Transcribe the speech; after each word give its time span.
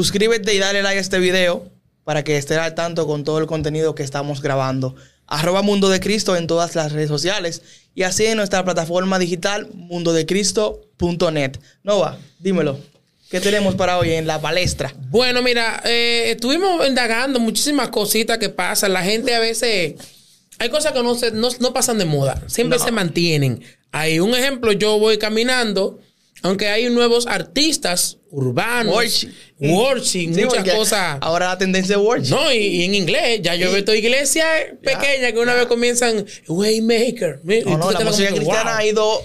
Suscríbete 0.00 0.54
y 0.54 0.58
dale 0.58 0.82
like 0.82 0.96
a 0.96 1.00
este 1.02 1.18
video 1.18 1.68
para 2.04 2.24
que 2.24 2.38
estés 2.38 2.56
al 2.56 2.74
tanto 2.74 3.06
con 3.06 3.22
todo 3.22 3.38
el 3.38 3.44
contenido 3.46 3.94
que 3.94 4.02
estamos 4.02 4.40
grabando. 4.40 4.94
Arroba 5.26 5.60
Mundo 5.60 5.90
de 5.90 6.00
Cristo 6.00 6.36
en 6.36 6.46
todas 6.46 6.74
las 6.74 6.92
redes 6.92 7.08
sociales 7.10 7.60
y 7.94 8.04
así 8.04 8.24
en 8.24 8.38
nuestra 8.38 8.64
plataforma 8.64 9.18
digital 9.18 9.68
mundodecristo.net. 9.74 11.58
Nova, 11.82 12.16
dímelo. 12.38 12.80
¿Qué 13.30 13.42
tenemos 13.42 13.74
para 13.74 13.98
hoy 13.98 14.12
en 14.12 14.26
la 14.26 14.40
palestra? 14.40 14.94
Bueno, 15.10 15.42
mira, 15.42 15.82
eh, 15.84 16.30
estuvimos 16.30 16.88
indagando 16.88 17.38
muchísimas 17.38 17.90
cositas 17.90 18.38
que 18.38 18.48
pasan. 18.48 18.94
La 18.94 19.02
gente 19.02 19.34
a 19.34 19.38
veces... 19.38 19.96
Hay 20.58 20.70
cosas 20.70 20.92
que 20.92 21.02
no, 21.02 21.14
se, 21.14 21.30
no, 21.32 21.50
no 21.60 21.74
pasan 21.74 21.98
de 21.98 22.06
moda. 22.06 22.42
Siempre 22.46 22.78
No. 22.78 22.84
se 22.86 22.90
mantienen. 22.90 23.62
Hay 23.92 24.18
un 24.18 24.34
ejemplo, 24.34 24.72
yo 24.72 24.98
voy 24.98 25.18
caminando, 25.18 26.00
aunque 26.42 26.68
hay 26.68 26.88
nuevos 26.90 27.26
artistas 27.26 28.18
urbanos, 28.30 28.94
Worship. 28.94 29.28
Sí, 30.04 30.28
muchas 30.28 30.70
cosas. 30.74 31.18
Ahora 31.20 31.48
la 31.48 31.58
tendencia 31.58 31.96
es 31.96 32.02
worship. 32.02 32.30
No, 32.30 32.52
y, 32.52 32.56
y 32.56 32.84
en 32.84 32.94
inglés, 32.94 33.40
ya 33.42 33.54
yo 33.56 33.70
he 33.70 33.74
visto 33.74 33.94
iglesias 33.94 34.46
pequeñas 34.82 35.32
que 35.32 35.38
una 35.38 35.54
vez 35.54 35.66
comienzan 35.66 36.24
Waymaker. 36.48 37.40
No, 37.66 37.76
no, 37.78 37.90
la 37.90 38.00
música 38.00 38.30
cristiana 38.30 38.70
wow. 38.70 38.78
ha 38.78 38.84
ido 38.86 39.22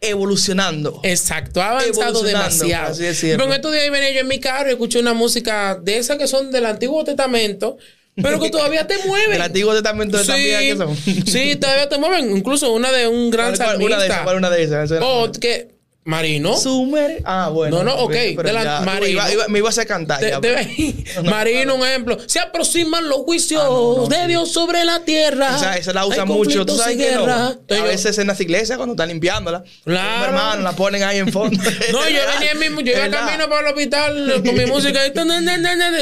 evolucionando. 0.00 1.00
Exacto, 1.02 1.60
ha 1.62 1.70
avanzado 1.70 2.22
demasiado. 2.22 2.92
así. 2.92 3.28
Pero 3.30 3.44
en 3.44 3.52
estos 3.52 3.72
días 3.72 3.90
venía 3.90 4.12
yo 4.12 4.20
en 4.20 4.28
mi 4.28 4.38
carro 4.40 4.68
y 4.68 4.72
escuché 4.72 4.98
una 5.00 5.14
música 5.14 5.78
de 5.82 5.98
esas 5.98 6.18
que 6.18 6.26
son 6.28 6.50
del 6.52 6.66
Antiguo 6.66 7.04
Testamento, 7.04 7.78
pero 8.20 8.40
que 8.40 8.50
todavía 8.50 8.86
te 8.86 8.96
mueven. 9.06 9.34
El 9.36 9.42
Antiguo 9.42 9.72
Testamento 9.72 10.18
de 10.18 10.24
también 10.24 10.60
que 10.60 10.76
son. 10.76 10.96
sí, 11.26 11.56
todavía 11.56 11.88
te 11.88 11.98
mueven. 11.98 12.36
Incluso 12.36 12.72
una 12.72 12.90
de 12.92 13.06
un 13.08 13.30
gran 13.30 13.56
¿Cuál- 13.56 13.76
cuál- 13.76 13.82
Una 13.82 13.96
de 13.98 14.06
esas, 14.06 14.08
salmista. 14.08 14.24
¿cuál 14.24 14.36
una 14.36 14.50
de 14.50 14.62
esas? 14.62 14.90
Esa- 14.90 15.04
O 15.06 15.32
que 15.32 15.77
Marino. 16.08 16.56
Sumer. 16.56 17.20
Ah, 17.24 17.50
bueno. 17.52 17.78
No, 17.78 17.84
no, 17.84 17.94
ok, 18.04 18.12
de 18.12 18.52
la- 18.52 18.64
ya, 18.64 18.80
Marino. 18.80 19.08
iba- 19.08 19.30
iba- 19.32 19.48
me 19.48 19.58
iba 19.58 19.68
a 19.68 19.70
hacer 19.70 19.86
cantar. 19.86 20.20
De- 20.20 20.30
ya, 20.30 20.40
de- 20.40 20.94
pero- 21.04 21.22
Marino, 21.30 21.74
un 21.74 21.86
ejemplo. 21.86 22.16
Se 22.26 22.40
aproximan 22.40 23.06
los 23.10 23.18
juicios 23.18 23.60
Ah, 23.62 23.68
no, 23.68 23.96
no, 23.98 24.06
de 24.06 24.16
sí. 24.22 24.26
Dios 24.28 24.50
sobre 24.50 24.84
la 24.86 25.00
tierra. 25.00 25.54
Esa, 25.54 25.76
esa 25.76 25.92
la 25.92 26.06
usan 26.06 26.26
mucho. 26.26 26.64
¿Tú 26.64 26.76
sabes 26.76 26.96
que 26.96 27.12
no? 27.12 27.24
A 27.30 27.82
veces 27.82 28.16
en 28.16 28.26
las 28.28 28.40
iglesias 28.40 28.78
cuando 28.78 28.94
están 28.94 29.08
limpiándola. 29.08 29.62
Claro. 29.84 30.18
Mi 30.18 30.24
hermano 30.24 30.62
la 30.62 30.72
ponen 30.72 31.02
ahí 31.02 31.18
en 31.18 31.30
fondo. 31.30 31.62
No, 31.92 32.08
yo 32.08 32.20
venía 32.38 32.54
mismo, 32.54 32.80
yo 32.80 32.92
iba 32.92 33.08
camino 33.10 33.48
para 33.48 33.68
el 33.68 33.74
hospital 33.74 34.42
con 34.44 34.54
mi 34.56 34.64
música 34.66 35.00
y 35.06 35.12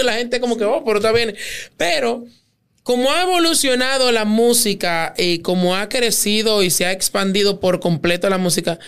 la 0.05 0.13
gente 0.13 0.41
como 0.41 0.57
que, 0.57 0.65
oh, 0.65 0.85
pero 0.85 0.99
está 0.99 1.11
bien. 1.11 1.35
Pero 1.77 2.25
como 2.85 3.11
ha 3.11 3.23
evolucionado 3.23 4.13
la 4.13 4.25
música 4.25 5.15
y 5.19 5.41
como 5.41 5.75
ha 5.75 5.89
crecido 5.89 6.63
y 6.63 6.71
se 6.71 6.87
ha 6.87 6.93
expandido 6.93 7.59
por 7.59 7.81
completo 7.81 8.29
la 8.31 8.39
música, 8.39 8.79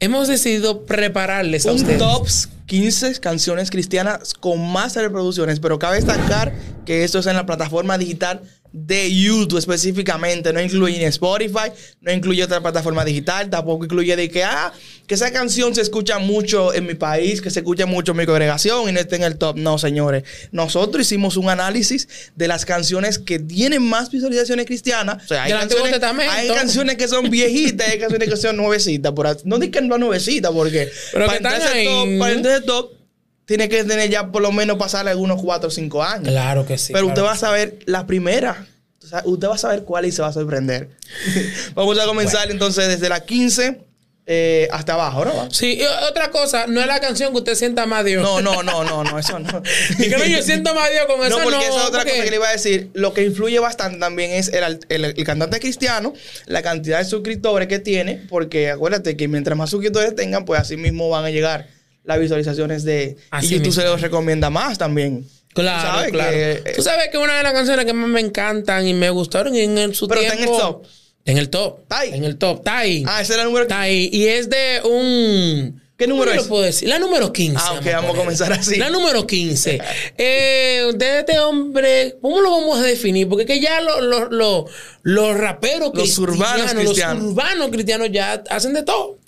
hemos 0.00 0.28
decidido 0.28 0.84
prepararles 0.84 1.66
a 1.66 1.70
Un 1.70 1.76
ustedes. 1.76 1.98
tops 1.98 2.48
15 2.66 3.20
canciones 3.20 3.70
cristianas 3.70 4.34
con 4.34 4.60
más 4.72 4.94
reproducciones, 4.96 5.60
pero 5.60 5.78
cabe 5.78 5.96
destacar 5.96 6.54
que 6.86 7.04
esto 7.04 7.18
es 7.18 7.26
en 7.26 7.36
la 7.36 7.46
plataforma 7.46 7.98
digital 7.98 8.42
de 8.74 9.08
YouTube 9.14 9.56
específicamente, 9.56 10.52
no 10.52 10.60
incluye 10.60 10.98
ni 10.98 11.04
Spotify, 11.04 11.70
no 12.00 12.12
incluye 12.12 12.42
otra 12.42 12.60
plataforma 12.60 13.04
digital, 13.04 13.48
tampoco 13.48 13.84
incluye 13.84 14.16
de 14.16 14.28
que, 14.28 14.42
ah, 14.42 14.72
que 15.06 15.14
esa 15.14 15.32
canción 15.32 15.76
se 15.76 15.80
escucha 15.80 16.18
mucho 16.18 16.74
en 16.74 16.84
mi 16.84 16.94
país, 16.94 17.40
que 17.40 17.50
se 17.50 17.60
escucha 17.60 17.86
mucho 17.86 18.10
en 18.10 18.18
mi 18.18 18.26
congregación 18.26 18.88
y 18.88 18.92
no 18.92 18.98
está 18.98 19.14
en 19.14 19.22
el 19.22 19.38
top. 19.38 19.56
No, 19.58 19.78
señores, 19.78 20.24
nosotros 20.50 21.06
hicimos 21.06 21.36
un 21.36 21.50
análisis 21.50 22.08
de 22.34 22.48
las 22.48 22.64
canciones 22.64 23.20
que 23.20 23.38
tienen 23.38 23.80
más 23.80 24.10
visualizaciones 24.10 24.66
cristianas. 24.66 25.22
O 25.22 25.28
sea, 25.28 25.44
hay, 25.44 25.52
canciones, 25.52 25.92
Testamento. 25.92 26.32
hay 26.32 26.48
canciones 26.48 26.96
que 26.96 27.06
son 27.06 27.30
viejitas 27.30 27.88
hay 27.88 28.00
canciones 28.00 28.28
que 28.28 28.36
son 28.36 28.56
nuevecitas. 28.56 29.12
Por 29.12 29.46
no 29.46 29.58
no 29.58 29.98
nuevecitas, 29.98 30.50
porque 30.50 30.90
Pero 31.12 31.26
para 31.26 31.38
top, 31.38 32.18
para 32.18 32.60
top, 32.62 33.03
tiene 33.46 33.68
que 33.68 33.84
tener 33.84 34.08
ya 34.10 34.30
por 34.32 34.42
lo 34.42 34.52
menos 34.52 34.78
pasarle 34.78 35.10
algunos 35.10 35.42
4 35.42 35.68
o 35.68 35.70
5 35.70 36.02
años. 36.02 36.28
Claro 36.28 36.66
que 36.66 36.78
sí. 36.78 36.92
Pero 36.92 37.06
claro 37.06 37.08
usted 37.08 37.22
va 37.28 37.32
a 37.32 37.36
saber 37.36 37.78
la 37.86 38.06
primera. 38.06 38.66
O 39.02 39.06
sea, 39.06 39.22
usted 39.26 39.48
va 39.48 39.54
a 39.56 39.58
saber 39.58 39.82
cuál 39.84 40.06
y 40.06 40.12
se 40.12 40.22
va 40.22 40.28
a 40.28 40.32
sorprender. 40.32 40.88
Vamos 41.74 41.98
a 41.98 42.06
comenzar 42.06 42.50
entonces 42.50 42.88
desde 42.88 43.08
la 43.10 43.20
15 43.24 43.80
eh, 44.26 44.68
hasta 44.72 44.94
abajo, 44.94 45.26
¿no? 45.26 45.50
Sí, 45.50 45.74
y 45.78 45.84
otra 46.08 46.30
cosa, 46.30 46.66
no 46.66 46.80
es 46.80 46.86
la 46.86 46.98
canción 46.98 47.30
que 47.32 47.38
usted 47.40 47.54
sienta 47.54 47.84
más 47.84 48.06
Dios. 48.06 48.22
No, 48.22 48.40
no, 48.40 48.62
no, 48.62 48.82
no, 48.82 49.04
no, 49.04 49.18
eso 49.18 49.38
no. 49.38 49.62
Y 49.98 50.08
que 50.08 50.16
no, 50.16 50.24
yo 50.24 50.40
siento 50.40 50.74
más 50.74 50.90
Dios 50.90 51.04
con 51.04 51.20
esa 51.20 51.28
No, 51.28 51.36
porque 51.44 51.50
no, 51.56 51.60
esa 51.60 51.68
es 51.68 51.84
otra 51.88 51.98
porque- 52.00 52.12
cosa 52.12 52.24
que 52.24 52.30
le 52.30 52.36
iba 52.36 52.48
a 52.48 52.52
decir. 52.52 52.90
Lo 52.94 53.12
que 53.12 53.22
influye 53.22 53.58
bastante 53.58 53.98
también 53.98 54.30
es 54.30 54.48
el, 54.48 54.78
el- 54.88 55.04
el 55.04 55.24
cantante 55.24 55.60
cristiano, 55.60 56.14
la 56.46 56.62
cantidad 56.62 57.00
de 57.00 57.04
suscriptores 57.04 57.68
que 57.68 57.78
tiene, 57.78 58.22
porque 58.30 58.70
acuérdate 58.70 59.14
que 59.18 59.28
mientras 59.28 59.58
más 59.58 59.68
suscriptores 59.68 60.16
tengan, 60.16 60.46
pues 60.46 60.58
así 60.58 60.78
mismo 60.78 61.10
van 61.10 61.26
a 61.26 61.30
llegar 61.30 61.68
las 62.04 62.20
visualizaciones 62.20 62.84
de... 62.84 63.16
Así 63.30 63.46
y 63.46 63.50
YouTube 63.50 63.66
mismo. 63.68 63.82
se 63.82 63.88
los 63.88 64.00
recomienda 64.00 64.50
más 64.50 64.78
también. 64.78 65.26
Claro, 65.54 65.80
Tú 65.82 65.86
sabes 65.96 66.10
claro. 66.12 66.30
que, 66.32 66.72
Tú 66.76 66.82
sabes 66.82 67.08
que 67.10 67.18
una 67.18 67.36
de 67.36 67.42
las 67.42 67.52
canciones 67.52 67.84
que 67.86 67.92
más 67.92 68.08
me 68.08 68.20
encantan 68.20 68.86
y 68.86 68.92
me 68.94 69.08
gustaron 69.10 69.54
en, 69.54 69.78
el- 69.78 69.94
su 69.94 70.08
Pero 70.08 70.20
está 70.20 70.36
tiempo... 70.36 70.52
en 70.54 70.58
el 70.58 70.60
top. 70.60 70.86
En 71.26 71.38
el 71.38 71.48
top. 71.50 71.78
Está 71.82 71.98
ahí. 72.00 72.10
En 72.12 72.24
el 72.24 72.36
top. 72.36 72.58
Está 72.58 72.78
ahí. 72.78 73.04
Ah, 73.06 73.22
ese 73.22 73.32
era 73.34 73.42
el 73.42 73.48
número... 73.48 73.62
Está 73.64 73.80
ahí. 73.80 74.10
Y 74.12 74.26
es 74.26 74.50
de 74.50 74.80
un... 74.84 75.80
¿Qué 75.96 76.08
número 76.08 76.32
¿Cómo 76.32 76.40
es? 76.40 76.42
lo 76.44 76.48
puedo 76.48 76.62
decir? 76.64 76.88
La 76.88 76.98
número 76.98 77.32
15. 77.32 77.56
Ah, 77.58 77.72
ok, 77.78 77.86
vamos 77.92 78.14
a 78.14 78.18
comenzar 78.18 78.52
así. 78.52 78.76
La 78.76 78.90
número 78.90 79.24
15. 79.28 79.80
eh, 80.18 80.90
de 80.92 81.18
este 81.20 81.38
hombre, 81.38 82.16
¿cómo 82.20 82.40
lo 82.40 82.50
vamos 82.50 82.78
a 82.80 82.82
definir? 82.82 83.28
Porque 83.28 83.46
que 83.46 83.60
ya 83.60 83.80
lo- 83.80 84.00
lo- 84.00 84.28
lo- 84.28 84.66
los 85.02 85.36
raperos 85.38 85.92
Los 85.94 86.18
urbanos 86.18 86.72
cristianos. 86.74 87.22
los 87.22 87.32
urbanos 87.32 87.68
cristianos 87.70 88.08
ya 88.10 88.42
hacen 88.50 88.74
de 88.74 88.82
todo. 88.82 89.18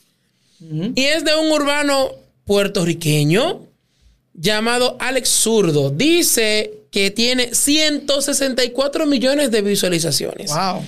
Y 0.61 1.05
es 1.05 1.25
de 1.25 1.37
un 1.37 1.53
urbano 1.53 2.11
puertorriqueño 2.47 3.61
llamado 4.35 4.97
Alex 5.01 5.29
Zurdo. 5.29 5.91
Dice 5.91 6.73
que 6.91 7.11
tiene 7.11 7.55
164 7.55 9.07
millones 9.07 9.51
de 9.51 9.61
visualizaciones. 9.63 10.51
Wow. 10.51 10.83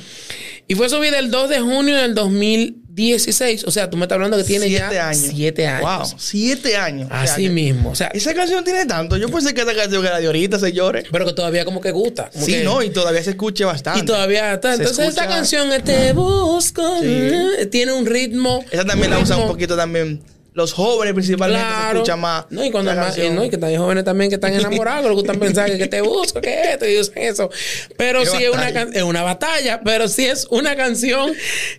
Y 0.67 0.75
fue 0.75 0.89
subida 0.89 1.19
el 1.19 1.31
2 1.31 1.49
de 1.51 1.61
junio 1.61 1.97
del 1.97 2.15
2016. 2.15 3.65
O 3.65 3.71
sea, 3.71 3.89
tú 3.89 3.97
me 3.97 4.05
estás 4.05 4.17
hablando 4.17 4.37
que 4.37 4.45
tiene 4.45 4.67
Siete 4.67 4.87
ya 4.95 5.09
años. 5.09 5.31
7 5.35 5.67
años. 5.67 6.11
Wow, 6.11 6.19
siete 6.19 6.77
años. 6.77 7.07
O 7.07 7.09
sea, 7.11 7.23
Así 7.23 7.49
mismo. 7.49 7.91
O 7.91 7.95
sea, 7.95 8.09
Esa 8.09 8.35
canción 8.35 8.63
tiene 8.65 8.85
tanto. 8.85 9.17
Yo 9.17 9.29
pensé 9.31 9.55
que 9.55 9.63
esa 9.63 9.75
canción 9.75 10.05
era 10.05 10.19
de 10.21 10.27
ahorita, 10.27 10.59
señores. 10.59 11.07
pero 11.11 11.25
que 11.25 11.33
todavía 11.33 11.65
como 11.65 11.81
que 11.81 11.91
gusta. 11.91 12.29
como 12.31 12.45
Sí, 12.45 12.53
que- 12.53 12.65
no, 12.65 12.83
y 12.83 12.91
todavía 12.91 13.23
se 13.25 13.31
escucha 13.31 13.65
bastante. 13.67 14.01
Y 14.01 14.05
todavía 14.05 14.53
está. 14.55 14.77
Se 14.77 14.83
Entonces 14.83 15.09
esta 15.09 15.27
canción, 15.27 15.73
es 15.73 15.85
Te 15.85 16.13
busco, 16.13 16.83
Sí. 17.01 17.07
eh, 17.07 17.67
tiene 17.71 17.93
un 17.95 18.05
ritmo. 18.05 18.63
Esa 18.71 18.85
también 18.85 19.11
la 19.11 19.17
un 19.19 19.25
usan 19.25 19.41
un 19.41 19.49
poquito 19.49 19.75
también. 19.75 20.21
Los 20.59 20.73
jóvenes 20.73 21.15
principalmente 21.15 21.65
se 21.65 21.69
Claro. 21.69 21.99
escucha 22.01 22.17
más. 22.17 22.45
No, 22.51 22.65
y 22.65 22.71
cuando 22.71 22.93
más, 22.95 23.17
no, 23.17 23.45
y 23.45 23.49
que 23.49 23.65
hay 23.65 23.77
jóvenes 23.77 24.05
también 24.05 24.29
que 24.29 24.35
están 24.35 24.53
enamorados, 24.53 25.03
que 25.05 25.09
lo 25.09 25.15
gustan 25.15 25.39
pensar 25.39 25.71
que, 25.71 25.79
que 25.79 25.87
te 25.87 26.01
busco, 26.01 26.41
que 26.41 26.73
esto, 26.73 26.85
y 26.87 26.99
usan 26.99 27.19
eso. 27.19 27.49
Pero 27.97 28.27
sí 28.27 28.43
es 28.43 28.51
una, 28.51 28.73
can- 28.73 28.91
es 28.93 29.03
una 29.05 29.23
batalla, 29.23 29.81
pero 29.85 30.09
sí 30.09 30.27
es 30.27 30.47
una 30.51 30.75
canción 30.75 31.33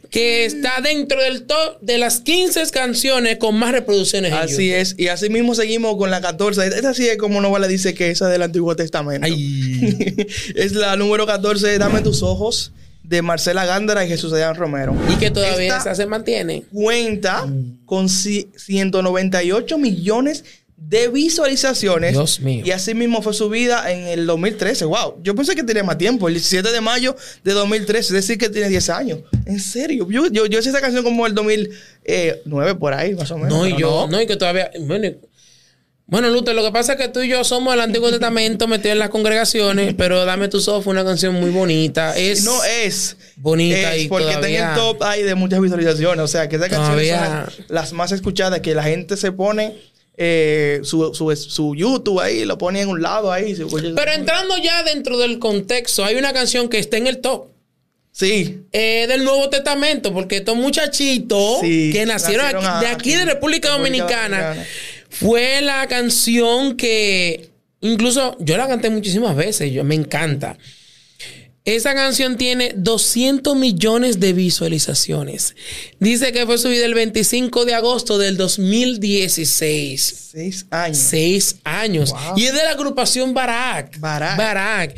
que 0.10 0.46
está 0.46 0.80
dentro 0.82 1.22
del 1.22 1.44
top 1.44 1.80
de 1.82 1.98
las 1.98 2.22
15 2.22 2.70
canciones 2.72 3.38
con 3.38 3.56
más 3.56 3.74
reproducciones 3.74 4.32
en 4.32 4.38
Así 4.38 4.72
es. 4.74 4.96
Y 4.98 5.10
así 5.10 5.30
mismo 5.30 5.54
seguimos 5.56 5.98
con 5.98 6.10
la 6.10 6.22
14. 6.22 6.66
Esta 6.68 6.94
sí 6.94 7.08
es 7.08 7.18
como 7.18 7.42
Novela 7.42 7.68
dice 7.68 7.94
que 7.94 8.10
esa 8.12 8.30
del 8.30 8.42
Antiguo 8.44 8.76
Testamento. 8.78 9.26
Ay. 9.26 10.26
es 10.56 10.72
la 10.72 10.96
número 10.96 11.26
14, 11.26 11.78
Dame 11.78 12.00
tus 12.02 12.24
ojos, 12.24 12.72
de 13.10 13.22
Marcela 13.24 13.66
Gándara 13.66 14.06
y 14.06 14.08
Jesús 14.08 14.32
Adrián 14.34 14.54
Romero. 14.56 14.96
Y 15.12 15.16
que 15.16 15.32
todavía 15.32 15.78
Esta 15.78 15.96
se 15.96 16.06
mantiene. 16.06 16.64
cuenta 16.72 17.48
con 17.86 18.06
ci- 18.08 18.48
198 18.56 19.78
millones 19.80 20.44
de 20.78 21.08
visualizaciones. 21.08 22.12
Dios 22.14 22.40
mío. 22.40 22.64
Y 22.66 22.72
así 22.72 22.94
mismo 22.94 23.22
fue 23.24 23.34
subida 23.34 23.92
en 23.92 24.08
el 24.08 24.28
2013. 24.28 24.86
Wow. 24.86 25.16
Yo 25.24 25.34
pensé 25.36 25.56
que 25.56 25.64
tenía 25.64 25.84
más 25.84 25.98
tiempo. 25.98 26.28
El 26.28 26.36
17 26.36 26.72
de 26.72 26.82
mayo 26.82 27.16
de 27.44 27.52
2013. 27.54 28.00
Es 28.00 28.14
decir, 28.14 28.38
que 28.38 28.48
tiene 28.48 28.70
10 28.70 28.90
años. 28.92 29.20
En 29.46 29.60
serio. 29.60 30.08
Yo, 30.10 30.28
yo, 30.28 30.46
yo 30.46 30.60
hice 30.60 30.70
esa 30.70 30.80
canción 30.80 31.04
como 31.04 31.26
el 31.26 31.34
2009 31.34 32.76
por 32.76 32.94
ahí, 32.94 33.16
más 33.16 33.32
o 33.32 33.38
menos. 33.38 33.50
No, 33.58 33.68
y 33.68 33.76
yo, 33.76 34.08
no. 34.10 34.22
y 34.22 34.28
que 34.28 34.36
todavía. 34.38 34.72
Bueno, 34.82 35.10
bueno, 36.10 36.30
Luther, 36.30 36.56
lo 36.56 36.64
que 36.64 36.72
pasa 36.72 36.94
es 36.94 37.00
que 37.00 37.08
tú 37.08 37.22
y 37.22 37.30
yo 37.30 37.44
somos 37.44 37.74
del 37.74 37.82
Antiguo 37.82 38.10
Testamento 38.10 38.68
metidos 38.68 38.94
en 38.94 39.00
las 39.00 39.10
congregaciones, 39.10 39.94
pero 39.98 40.26
Dame 40.26 40.48
tus 40.48 40.68
ojos 40.68 40.84
fue 40.84 40.92
una 40.92 41.06
canción 41.06 41.36
muy 41.36 41.52
bonita. 41.52 42.18
Es, 42.18 42.44
No 42.44 42.64
es. 42.64 43.16
bonita 43.38 43.96
es 43.96 44.04
y 44.04 44.08
porque 44.08 44.32
está 44.32 44.50
en 44.50 44.56
el 44.56 44.76
top 44.76 45.04
ahí 45.04 45.24
de 45.24 45.36
muchas 45.36 45.62
visualizaciones. 45.62 46.24
O 46.24 46.28
sea, 46.28 46.50
que 46.50 46.56
esas 46.56 46.70
canciones 46.70 47.08
son 47.10 47.18
Todavía- 47.20 47.46
las, 47.46 47.70
las 47.70 47.94
más 47.94 48.12
escuchadas, 48.12 48.60
que 48.62 48.74
la 48.74 48.84
gente 48.84 49.18
se 49.18 49.32
pone 49.32 49.76
eh, 50.18 50.82
su, 50.84 51.14
su, 51.14 51.34
su 51.36 51.76
YouTube 51.76 52.20
ahí, 52.20 52.44
lo 52.44 52.58
pone 52.58 52.82
en 52.82 52.90
un 52.90 53.02
lado 53.02 53.32
ahí. 53.32 53.56
Pero 53.96 54.12
entrando 54.12 54.58
ya 54.58 54.84
dentro 54.84 55.18
del 55.18 55.40
contexto, 55.40 56.04
hay 56.04 56.16
una 56.16 56.34
canción 56.34 56.68
que 56.70 56.80
está 56.80 56.98
en 56.98 57.08
el 57.08 57.20
top. 57.20 57.48
Sí. 58.12 58.64
eh, 58.74 59.06
del 59.08 59.24
Nuevo 59.24 59.50
Testamento, 59.50 60.12
porque 60.12 60.38
estos 60.38 60.58
muchachitos 60.58 61.60
Sí, 61.62 61.92
que 61.94 62.06
nacieron, 62.06 62.46
nacieron 62.52 62.66
aquí, 62.66 62.86
de 62.86 62.88
aquí 62.92 63.16
de 63.16 63.26
República 63.26 63.70
Dominicana. 63.70 64.58
Fue 65.10 65.62
la 65.62 65.88
canción 65.88 66.78
que 66.78 67.50
incluso 67.82 68.38
yo 68.40 68.58
la 68.58 68.68
canté 68.68 68.90
muchísimas 68.90 69.36
veces, 69.36 69.72
yo 69.72 69.84
me 69.84 69.96
encanta. 69.96 70.58
Esa 71.66 71.94
canción 71.94 72.38
tiene 72.38 72.74
200 72.76 73.56
millones 73.56 74.20
de 74.20 74.34
visualizaciones. 74.34 75.56
Dice 76.00 76.32
que 76.32 76.46
fue 76.46 76.58
subida 76.58 76.86
el 76.86 76.94
25 76.94 77.66
de 77.66 77.76
agosto 77.76 78.18
del 78.18 78.38
2016. 78.38 80.30
Seis 80.32 80.66
años. 80.72 80.98
Seis 80.98 81.56
años. 81.64 82.12
Wow. 82.12 82.38
Y 82.38 82.46
es 82.46 82.54
de 82.54 82.64
la 82.64 82.72
agrupación 82.72 83.34
Barak. 83.34 84.00
Barak. 84.00 84.38
Barak. 84.38 84.96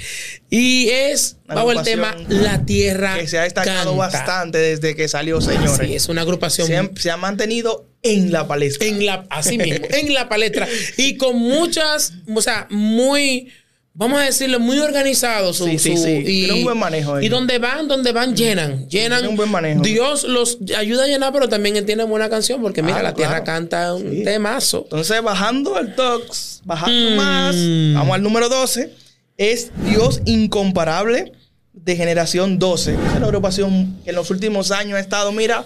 Y 0.50 0.90
es, 0.90 1.38
bajo 1.46 1.72
el 1.72 1.82
tema, 1.84 2.16
La 2.28 2.66
Tierra 2.66 3.18
Que 3.18 3.28
se 3.28 3.40
ha 3.40 3.44
destacado 3.44 3.98
Canta. 3.98 4.18
bastante 4.18 4.58
desde 4.58 4.96
que 4.96 5.08
salió, 5.08 5.42
señores. 5.42 5.78
Sí, 5.82 5.96
es 5.96 6.10
una 6.10 6.22
agrupación 6.22 6.68
se, 6.68 6.78
ha, 6.78 6.90
se 6.96 7.12
ha 7.12 7.18
mantenido 7.18 7.88
en 8.04 8.32
la 8.32 8.48
palestra. 8.48 8.88
en 8.88 9.06
la, 9.06 9.26
así 9.30 9.58
mismo, 9.58 9.88
en 9.90 10.14
la 10.14 10.28
palestra. 10.30 10.68
Y 10.98 11.18
con 11.18 11.38
muchas, 11.38 12.14
o 12.34 12.42
sea, 12.42 12.68
muy, 12.70 13.52
vamos 13.94 14.20
a 14.22 14.24
decirlo, 14.24 14.60
muy 14.60 14.80
organizados. 14.80 15.58
su- 15.58 15.66
Sí, 15.66 15.78
sí, 15.80 15.98
su- 15.98 16.04
sí. 16.04 16.12
Y, 16.26 16.46
Tiene 16.46 16.54
un 16.54 16.64
buen 16.64 16.78
manejo 16.78 17.20
Y 17.22 17.26
ellos. 17.26 17.38
donde 17.38 17.60
van, 17.60 17.88
donde 17.88 18.12
van, 18.12 18.36
llenan. 18.36 18.88
Llenan. 18.88 19.20
Tiene 19.20 19.28
un 19.28 19.36
buen 19.36 19.50
manejo. 19.52 19.82
Dios 19.82 20.24
los 20.24 20.58
ayuda 20.78 21.04
a 21.04 21.08
llenar, 21.08 21.32
pero 21.34 21.50
también 21.50 21.76
él 21.76 21.86
tiene 21.86 22.04
buena 22.04 22.30
canción, 22.30 22.62
porque 22.62 22.82
mira, 22.82 22.96
Claro, 23.00 23.10
la 23.10 23.14
tierra 23.14 23.44
claro. 23.44 23.46
canta 23.46 23.94
un 23.94 24.10
Sí. 24.12 24.24
temazo. 24.24 24.84
Entonces, 24.84 25.22
bajando 25.22 25.78
el 25.80 25.94
tox, 25.96 26.62
bajando 26.64 27.12
Mm. 27.12 27.16
más, 27.16 27.56
vamos 27.96 28.16
al 28.16 28.24
número 28.24 28.50
12. 28.50 28.94
Es 29.38 29.72
Dios 29.90 30.22
Incomparable 30.26 31.34
de 31.74 31.96
Generación 31.96 32.60
12. 32.60 32.92
Es 32.94 33.16
una 33.18 33.26
agrupación 33.26 33.98
que 34.04 34.12
en 34.12 34.16
los 34.16 34.30
últimos 34.30 34.72
años 34.72 34.98
ha 34.98 35.00
estado, 35.00 35.32
mira, 35.32 35.66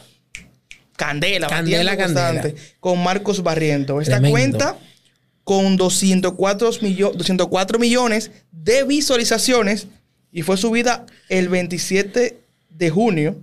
candela, 0.96 1.48
Candela, 1.48 1.98
candela. 1.98 2.32
constante, 2.42 2.56
con 2.80 3.04
Marcos 3.04 3.44
Barriento. 3.44 4.00
Esta 4.00 4.14
Tremendo. 4.20 4.32
cuenta 4.32 4.78
con 5.46 5.78
204, 5.78 6.72
millo- 6.82 7.14
204 7.14 7.80
millones 7.80 8.32
de 8.52 8.84
visualizaciones 8.84 9.88
y 10.34 10.42
fue 10.42 10.58
subida 10.58 11.06
el 11.30 11.48
27 11.48 12.38
de 12.70 12.90
junio 12.90 13.38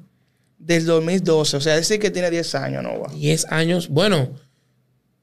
del 0.58 0.84
2012. 0.84 1.56
O 1.56 1.60
sea, 1.62 1.76
decir 1.76 1.98
que 2.00 2.10
tiene 2.10 2.30
10 2.30 2.54
años, 2.56 2.82
¿no? 2.82 3.00
va? 3.00 3.10
10 3.14 3.46
años. 3.50 3.88
Bueno, 3.88 4.28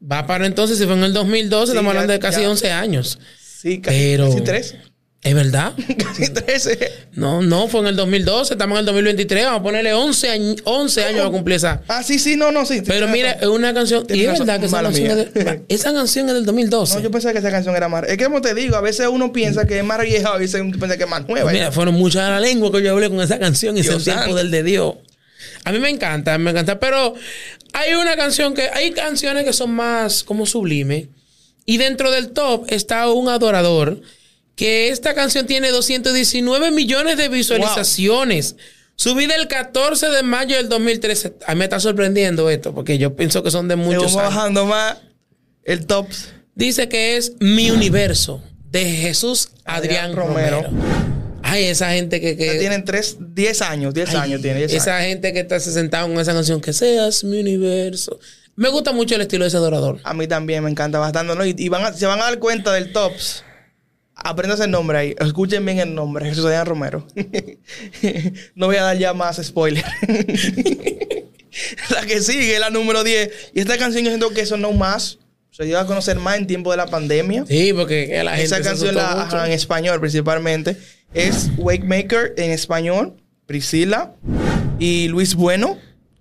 va 0.02 0.26
para 0.26 0.46
entonces, 0.48 0.78
si 0.80 0.86
fue 0.86 0.94
en 0.94 1.04
el 1.04 1.14
2012, 1.14 1.66
Sí, 1.66 1.72
estamos 1.74 1.92
ya- 1.94 2.00
hablando 2.00 2.14
de 2.14 2.20
casi 2.20 2.42
ya. 2.42 2.50
11 2.50 2.72
años. 2.72 3.20
Sí, 3.62 3.80
casi, 3.80 3.98
Pero- 3.98 4.30
casi 4.30 4.42
13. 4.42 4.80
¿Es 5.22 5.36
verdad? 5.36 5.74
Casi 5.98 6.30
13. 6.30 6.92
No, 7.16 7.42
no, 7.42 7.68
fue 7.68 7.82
en 7.82 7.88
el 7.88 7.96
2012, 7.98 8.54
estamos 8.54 8.76
en 8.76 8.80
el 8.80 8.86
2023, 8.86 9.46
vamos 9.46 9.60
a 9.60 9.64
ponerle 9.64 9.94
11, 9.94 10.30
años 10.30 10.56
11 10.64 11.04
años 11.04 11.26
a 11.26 11.30
cumplir 11.30 11.58
esa. 11.58 11.82
Ah, 11.90 12.02
sí, 12.04 12.18
sí, 12.20 12.38
no, 12.38 12.54
no, 12.54 12.66
sí. 12.66 12.82
Pero 12.86 13.10
mira, 13.10 13.32
es 13.32 13.48
una 13.48 13.74
canción. 13.74 14.06
Y 14.10 14.24
es 14.24 14.40
verdad 14.40 14.60
que 14.62 14.68
esa 14.68 14.82
canción, 14.82 15.06
es 15.20 15.36
mía. 15.36 15.44
de- 15.44 15.66
esa 15.68 15.94
canción 15.94 16.30
es 16.30 16.36
del 16.36 16.46
2012. 16.46 16.96
No, 16.96 17.00
yo 17.02 17.12
pensaba 17.12 17.34
que 17.34 17.40
esa 17.40 17.52
canción 17.52 17.76
era 17.76 17.90
más. 17.90 18.04
Es 18.08 18.18
que 18.18 18.24
como 18.24 18.40
te 18.40 18.54
digo, 18.54 18.78
a 18.78 18.82
veces 18.82 19.08
uno 19.12 19.34
piensa 19.34 19.66
que 19.68 19.80
es 19.80 19.84
más 19.84 20.00
vieja, 20.02 20.30
a 20.30 20.38
veces 20.38 20.62
uno 20.62 20.78
piensa 20.78 20.96
que 20.96 21.04
es 21.04 21.10
más 21.10 21.28
nueva. 21.28 21.52
Mira, 21.52 21.72
fueron 21.74 21.96
muchas 21.96 22.30
la 22.30 22.40
lengua 22.40 22.72
que 22.72 22.82
yo 22.82 22.92
hablé 22.92 23.10
con 23.10 23.20
esa 23.20 23.38
canción 23.40 23.76
y 23.76 23.82
ese 23.82 23.98
tiempo 23.98 24.34
del 24.36 24.52
de 24.52 24.64
Dios. 24.64 24.96
A 25.66 25.74
mí 25.74 25.80
me 25.80 25.90
encanta, 25.90 26.38
me 26.38 26.52
encanta. 26.52 26.80
Pero 26.80 27.14
hay 27.74 27.94
una 27.96 28.16
canción 28.16 28.54
que. 28.54 28.70
Hay 28.74 28.92
canciones 28.92 29.44
que 29.44 29.52
son 29.52 29.72
más 29.72 30.24
como 30.24 30.46
sublime. 30.46 31.10
Y 31.66 31.76
dentro 31.78 32.10
del 32.10 32.30
top 32.30 32.66
está 32.70 33.10
un 33.12 33.28
adorador. 33.28 34.00
Que 34.60 34.90
esta 34.90 35.14
canción 35.14 35.46
tiene 35.48 35.70
219 35.70 36.72
millones 36.72 37.16
de 37.18 37.30
visualizaciones. 37.30 38.58
Subida 38.98 39.36
el 39.36 39.48
14 39.48 40.10
de 40.10 40.22
mayo 40.24 40.58
del 40.58 40.68
2013. 40.68 41.36
A 41.48 41.54
mí 41.54 41.60
me 41.60 41.64
está 41.64 41.80
sorprendiendo 41.80 42.50
esto, 42.50 42.76
porque 42.76 42.98
yo 42.98 43.16
pienso 43.16 43.42
que 43.42 43.52
son 43.52 43.70
de 43.70 43.78
muchos 43.78 44.14
vamos 44.14 44.18
años. 44.18 44.36
bajando 44.36 44.66
más 44.66 44.98
el 45.64 45.86
tops. 45.86 46.34
Dice 46.56 46.90
que 46.90 47.16
es 47.16 47.34
Mi 47.40 47.72
Universo, 47.72 48.44
de 48.70 48.84
Jesús 48.84 49.50
Adrián, 49.64 50.12
Adrián 50.12 50.16
Romero. 50.18 50.62
Romero. 50.64 50.86
Ay, 51.42 51.64
esa 51.68 51.92
gente 51.94 52.20
que... 52.20 52.36
que 52.36 52.56
Tienen 52.56 52.84
tres, 52.84 53.16
10 53.18 53.62
años, 53.62 53.94
10 53.94 54.10
Ay, 54.10 54.16
años 54.18 54.42
tiene. 54.42 54.58
10 54.60 54.74
esa 54.74 54.98
años. 54.98 55.08
gente 55.08 55.32
que 55.32 55.40
está 55.40 55.58
sentado 55.62 56.08
con 56.10 56.20
esa 56.20 56.34
canción, 56.34 56.60
que 56.60 56.74
seas 56.74 57.24
mi 57.24 57.40
universo. 57.40 58.20
Me 58.58 58.68
gusta 58.68 58.92
mucho 58.92 59.16
el 59.16 59.22
estilo 59.22 59.46
de 59.46 59.48
ese 59.48 59.56
adorador. 59.58 60.02
A 60.04 60.14
mí 60.14 60.28
también 60.28 60.66
me 60.66 60.70
encanta 60.70 61.00
bastante, 61.00 61.34
¿no? 61.34 61.46
Y, 61.46 61.56
y 61.58 61.70
van 61.70 61.86
a- 61.86 61.94
se 61.94 62.06
van 62.06 62.20
a 62.20 62.26
dar 62.26 62.40
cuenta 62.40 62.74
del 62.74 62.92
tops. 62.92 63.46
Aprendas 64.24 64.60
el 64.60 64.72
nombre 64.72 64.98
ahí. 64.98 65.16
Escuchen 65.20 65.66
bien 65.66 65.80
el 65.80 65.96
nombre. 65.96 66.26
Jesús 66.26 66.46
Adrián 66.46 66.66
Romero. 66.66 67.06
no 68.56 68.68
voy 68.68 68.76
a 68.78 68.84
dar 68.84 68.98
ya 68.98 69.14
más 69.14 69.40
spoiler. 69.44 69.84
la 71.90 72.06
que 72.06 72.22
sigue, 72.22 72.60
la 72.60 72.70
número 72.70 73.04
10. 73.04 73.52
Y 73.54 73.60
esta 73.60 73.78
canción 73.78 74.04
yo 74.04 74.10
siento 74.10 74.30
que 74.32 74.42
eso 74.42 74.58
no 74.58 74.72
más. 74.74 75.20
Se 75.52 75.66
dio 75.66 75.80
a 75.80 75.86
conocer 75.86 76.18
más 76.18 76.38
en 76.38 76.48
tiempo 76.48 76.72
de 76.72 76.78
la 76.78 76.88
pandemia. 76.88 77.46
Sí, 77.46 77.74
porque 77.74 78.08
que 78.08 78.24
la 78.24 78.32
gente 78.32 78.46
Esa 78.46 78.58
se 78.58 78.64
canción 78.64 78.96
la, 78.96 79.24
ajá, 79.24 79.46
en 79.46 79.52
español 79.52 80.00
principalmente 80.00 80.78
es 81.14 81.50
Wake 81.58 81.84
Maker 81.84 82.34
en 82.38 82.52
español, 82.52 83.18
Priscila 83.46 84.16
y 84.80 85.08
Luis 85.08 85.36
Bueno. 85.36 85.78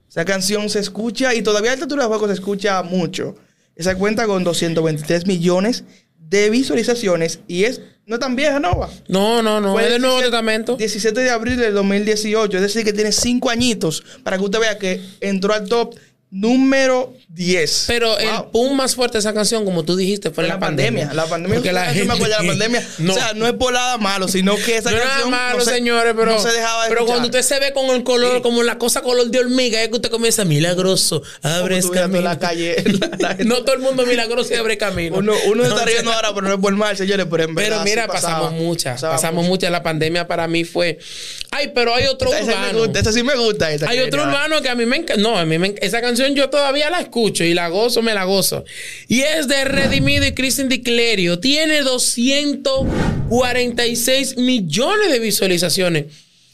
Esa 0.09 0.25
canción 0.25 0.71
se 0.71 0.79
escucha 0.79 1.35
y 1.35 1.43
todavía 1.43 1.71
a 1.71 1.75
esta 1.75 1.85
altura 1.85 2.05
del 2.05 2.09
juego 2.09 2.27
se 2.27 2.33
escucha 2.33 2.83
mucho. 2.83 3.37
Esa 3.77 3.95
cuenta 3.95 4.27
con 4.27 4.43
223 4.43 5.27
millones 5.27 5.85
de 6.19 6.51
visualizaciones 6.51 7.41
y 7.47 7.65
es 7.65 7.81
no 8.09 8.19
tan 8.19 8.37
vieja, 8.37 8.59
¿no? 8.59 8.79
va? 8.79 8.89
No, 9.09 9.43
no, 9.43 9.61
no. 9.61 9.73
Fue 9.73 9.85
es 9.85 9.91
del 9.91 10.01
Nuevo 10.01 10.17
17 10.17 10.31
Testamento. 10.31 10.77
17 10.77 11.21
de 11.21 11.31
abril 11.31 11.57
del 11.59 11.75
2018, 11.75 12.57
es 12.57 12.63
decir, 12.63 12.83
que 12.83 12.95
tiene 12.95 13.13
5 13.13 13.51
añitos 13.51 14.03
para 14.23 14.39
que 14.39 14.45
usted 14.45 14.61
vea 14.61 14.79
que 14.79 15.03
entró 15.21 15.53
al 15.53 15.69
top 15.69 15.95
número 16.31 17.15
10. 17.29 17.85
Pero 17.87 18.19
el 18.19 18.29
Wow. 18.29 18.51
boom 18.53 18.77
más 18.77 18.95
fuerte 18.95 19.15
de 19.15 19.21
esa 19.21 19.33
canción, 19.33 19.65
como 19.65 19.85
tú 19.85 19.97
dijiste, 19.97 20.31
fue 20.31 20.45
en 20.45 20.51
la, 20.51 20.59
pandemia. 20.59 21.13
La 21.15 21.27
pandemia. 21.27 21.57
Porque 21.57 21.73
la 21.73 21.87
gente... 21.87 22.05
me 22.05 22.15
acuerdo 22.15 22.37
de 22.37 22.43
la 22.43 22.49
pandemia. 22.49 22.89
No. 22.99 23.13
O 23.13 23.17
sea, 23.17 23.33
no 23.35 23.47
es 23.47 23.53
por 23.55 23.73
nada 23.73 23.97
malo, 23.99 24.29
sino 24.29 24.57
que 24.57 24.77
esa 24.77 24.91
no 24.91 24.97
es 24.97 25.03
canción. 25.03 25.31
nada 25.31 25.43
malo, 25.45 25.59
no 25.59 25.65
se- 25.65 25.71
señores, 25.75 26.15
pero, 26.17 26.33
No 26.33 26.39
se 26.41 26.51
dejaba 26.53 26.83
de 26.85 26.89
pero 26.89 27.01
escuchar. 27.01 27.17
cuando 27.21 27.39
usted 27.39 27.43
se 27.55 27.61
ve 27.61 27.73
con 27.73 27.87
el 27.95 28.03
color, 28.05 28.37
Sí. 28.37 28.43
como 28.43 28.63
la 28.63 28.77
cosa 28.79 29.01
color 29.03 29.29
de 29.31 29.39
hormiga, 29.39 29.81
es 29.83 29.89
que 29.89 29.95
usted 29.97 30.11
comienza 30.11 30.45
milagroso, 30.45 31.23
abres 31.43 31.85
tú 31.87 31.93
ves 31.93 32.01
camino. 32.01 32.21
la 32.23 32.39
calle, 32.39 32.77
la- 33.19 33.37
la 33.37 33.45
no 33.45 33.63
todo 33.63 33.75
el 33.75 33.81
mundo 33.81 34.05
milagroso 34.05 34.53
y 34.53 34.57
abre 34.57 34.77
camino. 34.77 35.17
Uno, 35.17 35.33
uno 35.47 35.65
No, 35.65 35.69
está 35.71 35.85
riendo 35.85 36.13
ahora, 36.13 36.35
pero 36.35 36.49
no 36.49 36.55
es 36.55 36.61
por 36.61 36.75
mal, 36.77 36.97
señores. 36.97 37.27
Pero 37.31 37.45
en 37.45 37.55
verdad. 37.55 37.71
Pero 37.71 37.85
mira, 37.85 38.03
sí 38.03 38.09
pasaba. 38.09 38.35
pasamos 38.41 38.53
muchas, 38.61 38.95
Pasaba 38.95 39.15
pasamos 39.15 39.43
mucho. 39.45 39.49
muchas. 39.51 39.71
La 39.71 39.83
pandemia 39.83 40.27
para 40.27 40.47
mí 40.49 40.65
fue. 40.65 40.99
Ay, 41.51 41.71
pero 41.75 41.95
hay 41.95 42.07
otro 42.07 42.33
Esa, 42.33 42.45
urbano. 42.45 42.85
esa 42.95 43.13
sí 43.13 43.23
me 43.23 43.35
gusta. 43.37 43.71
Esa 43.73 43.89
Hay 43.89 44.01
otro 44.01 44.23
urbano 44.25 44.61
que 44.61 44.69
a 44.69 44.75
mí 44.75 44.85
me 44.87 44.97
encanta. 44.97 45.23
No, 45.23 45.39
a 45.39 45.45
mí 45.47 45.59
me 45.59 45.75
enc- 45.75 45.79
Esa 45.81 46.01
canción 46.01 46.18
yo 46.35 46.51
todavía 46.51 46.91
la 46.91 47.01
escucho 47.01 47.45
y 47.45 47.55
la 47.55 47.69
gozo, 47.69 48.03
me 48.03 48.13
la 48.15 48.25
gozo. 48.25 48.65
Y 49.09 49.21
es 49.21 49.47
de 49.49 49.65
Redimido 49.65 50.27
y 50.27 50.33
Christian 50.33 50.69
Diclerio. 50.69 51.41
Tiene 51.41 51.81
246 51.83 54.37
millones 54.37 55.11
de 55.11 55.19
visualizaciones. 55.19 56.05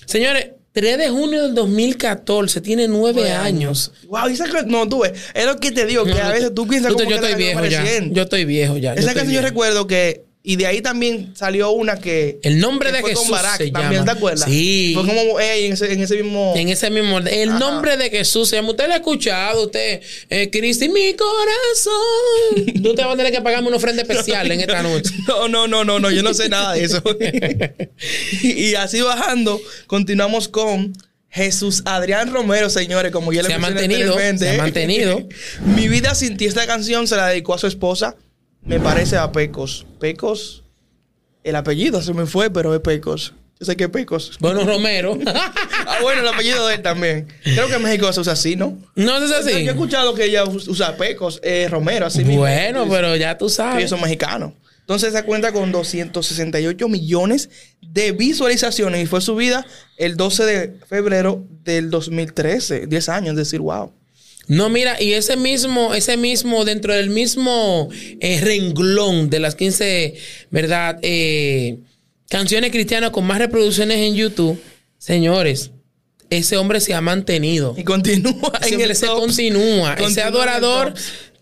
Señores, 0.07 0.47
3 0.75 0.99
de 0.99 1.09
junio 1.09 1.45
del 1.45 1.55
2014, 1.55 2.61
tiene 2.61 2.89
9 2.89 3.31
años. 3.31 3.93
Wow, 4.09 4.27
esa 4.27 4.45
no, 4.67 4.89
tú 4.89 5.03
ves. 5.03 5.13
Es 5.33 5.47
lo 5.47 5.61
que 5.61 5.71
te 5.71 5.87
digo, 5.87 6.05
que 6.05 6.11
No, 6.11 6.19
a 6.19 6.33
veces 6.33 6.53
tú 6.53 6.67
piensas 6.67 6.91
yo, 6.91 6.97
como 6.97 7.09
yo 7.09 7.21
que 7.21 7.27
estoy 7.27 7.39
viejo 7.41 7.65
ya. 7.65 7.85
Yo 8.11 8.23
estoy 8.23 8.45
viejo 8.45 8.77
ya. 8.77 8.95
Esa 8.95 9.15
canción 9.15 9.35
yo 9.35 9.43
recuerdo 9.43 9.87
que. 9.87 10.24
Y 10.47 10.57
de 10.57 10.67
ahí 10.67 10.83
también 10.83 11.33
salió 11.35 11.71
una 11.71 11.97
que. 11.97 12.39
El 12.43 12.61
nombre 12.61 12.91
que 12.91 12.97
de 12.97 13.01
fue 13.01 13.11
Jesús 13.13 13.29
con 13.29 13.33
Barack, 13.33 13.57
se 13.57 13.71
también, 13.71 14.03
llama. 14.03 14.13
¿te 14.13 14.19
acuerdas? 14.19 14.45
Sí. 14.45 14.91
Fue 14.93 15.07
como 15.07 15.41
en, 15.41 15.73
ese, 15.73 15.91
en 15.91 16.03
ese 16.03 16.23
mismo. 16.23 16.53
En 16.55 16.69
ese 16.69 16.91
mismo. 16.91 17.19
El 17.19 17.49
Ajá. 17.49 17.59
nombre 17.59 17.97
de 17.97 18.11
Jesús 18.11 18.51
se 18.51 18.57
llama. 18.57 18.73
Usted 18.73 18.87
lo 18.87 18.93
ha 18.93 18.97
escuchado, 18.97 19.65
usted. 19.65 20.03
Eh, 20.29 20.51
Cristo 20.51 20.85
y 20.85 20.91
mi 20.91 21.15
corazón. 21.15 22.83
Tú 22.83 22.95
te 22.95 23.03
vas 23.03 23.15
a 23.15 23.17
tener 23.17 23.33
que 23.33 23.41
pagarme 23.41 23.69
una 23.69 23.79
ofrenda 23.79 24.03
especial 24.03 24.53
en 24.53 24.61
esta 24.61 24.83
noche. 24.83 25.15
No, 25.27 25.49
no, 25.49 25.67
no, 25.67 25.83
no, 25.83 25.99
no, 25.99 26.11
yo 26.11 26.23
no 26.23 26.35
sé 26.35 26.51
nada 26.51 26.75
de 26.75 26.85
eso. 26.85 27.03
y, 28.43 28.75
así 28.75 29.01
bajando, 29.01 29.59
continuamos 29.87 30.49
con 30.49 30.93
Jesús 31.31 31.83
Adrián 31.87 32.31
Romero, 32.31 32.69
señores, 32.69 33.11
como 33.13 33.33
ya 33.33 33.43
le 33.43 33.49
Se 33.49 33.55
ha 33.55 33.59
mantenido, 33.59 34.15
se 34.19 34.51
ha 34.51 34.57
mantenido. 34.59 35.27
Mi 35.75 35.89
vida 35.89 36.15
sin 36.15 36.37
ti, 36.37 36.45
esta 36.45 36.67
canción 36.67 37.09
se 37.09 37.17
la 37.17 37.29
dedicó 37.29 37.55
a 37.55 37.59
su 37.59 37.67
esposa, 37.67 38.17
me 38.65 38.81
parece 38.81 39.17
a 39.17 39.31
Pecos. 39.33 39.87
Pecos, 40.01 40.65
el 41.43 41.57
apellido 41.57 42.03
se 42.03 42.15
me 42.15 42.27
fue, 42.27 42.51
pero 42.51 42.75
es 42.75 42.81
Pecos. 42.81 43.35
Yo 43.61 43.67
sé 43.67 43.77
que 43.77 43.85
es 43.85 43.91
Pecos. 43.91 44.33
Bueno, 44.41 44.65
Romero. 44.65 45.19
Ah, 45.87 45.99
bueno, 46.01 46.23
el 46.23 46.29
apellido 46.29 46.67
de 46.67 46.77
él 46.77 46.83
también. 46.83 47.29
Creo 47.43 47.69
que 47.69 47.75
en 47.75 47.83
México 47.83 48.11
se 48.11 48.19
usa 48.21 48.33
así, 48.33 48.57
¿no? 48.57 48.79
no 48.97 49.19
es 49.19 49.29
Yo, 49.29 49.37
así. 49.37 49.51
yo 49.51 49.71
he 49.71 49.75
escuchado 49.75 50.15
que 50.15 50.25
ella 50.25 50.45
usa 50.45 50.97
Pecos, 50.97 51.41
eh, 51.43 51.69
Romero, 51.71 52.07
así 52.07 52.25
mismo. 52.25 52.41
Bueno, 52.41 52.87
pero 52.89 53.15
ya 53.17 53.37
tú 53.37 53.51
sabes. 53.51 53.81
ellos 53.81 53.91
son 53.91 54.01
mexicanos. 54.01 54.55
Entonces 54.81 55.11
esa 55.11 55.25
cuenta 55.25 55.53
con 55.53 55.71
268 55.73 56.89
millones 56.89 57.51
de 57.83 58.13
visualizaciones 58.13 59.03
y 59.03 59.07
fue 59.07 59.21
subida 59.21 59.67
el 59.99 60.17
12 60.17 60.45
de 60.47 60.81
febrero 60.89 61.45
del 61.65 61.91
2013. 61.91 62.87
10 62.87 63.09
años, 63.11 63.31
es 63.33 63.37
decir, 63.37 63.61
wow. 63.61 63.93
No, 64.47 64.69
mira, 64.69 65.01
y 65.01 65.13
ese 65.15 65.37
mismo, 65.37 65.95
ese 65.95 66.17
mismo, 66.17 66.65
dentro 66.65 66.95
del 66.95 67.11
mismo 67.11 67.89
eh, 68.21 68.41
renglón 68.43 69.31
de 69.31 69.41
las 69.41 69.55
15, 69.55 70.15
¿verdad? 70.51 70.99
Eh, 71.03 71.79
canciones 72.29 72.71
cristianas 72.71 73.11
con 73.11 73.25
más 73.25 73.39
reproducciones 73.39 73.99
en 73.99 74.15
YouTube, 74.15 74.61
señores, 74.99 75.71
ese 76.31 76.57
hombre 76.57 76.81
se 76.81 76.95
ha 76.95 77.01
mantenido. 77.01 77.75
Y 77.79 77.85
continúa 77.85 78.53
Ese 78.61 78.75
en 78.75 78.81
el 78.81 78.97
se 78.97 79.07
top. 79.07 79.21
continúa. 79.21 79.95
Ese 79.95 80.03
Continúa 80.03 80.27
adorador 80.27 80.95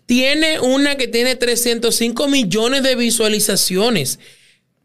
tiene 0.05 0.59
una 0.59 0.95
que 0.95 1.07
tiene 1.07 1.35
305 1.35 2.27
millones 2.27 2.83
de 2.83 2.95
visualizaciones. 2.95 4.19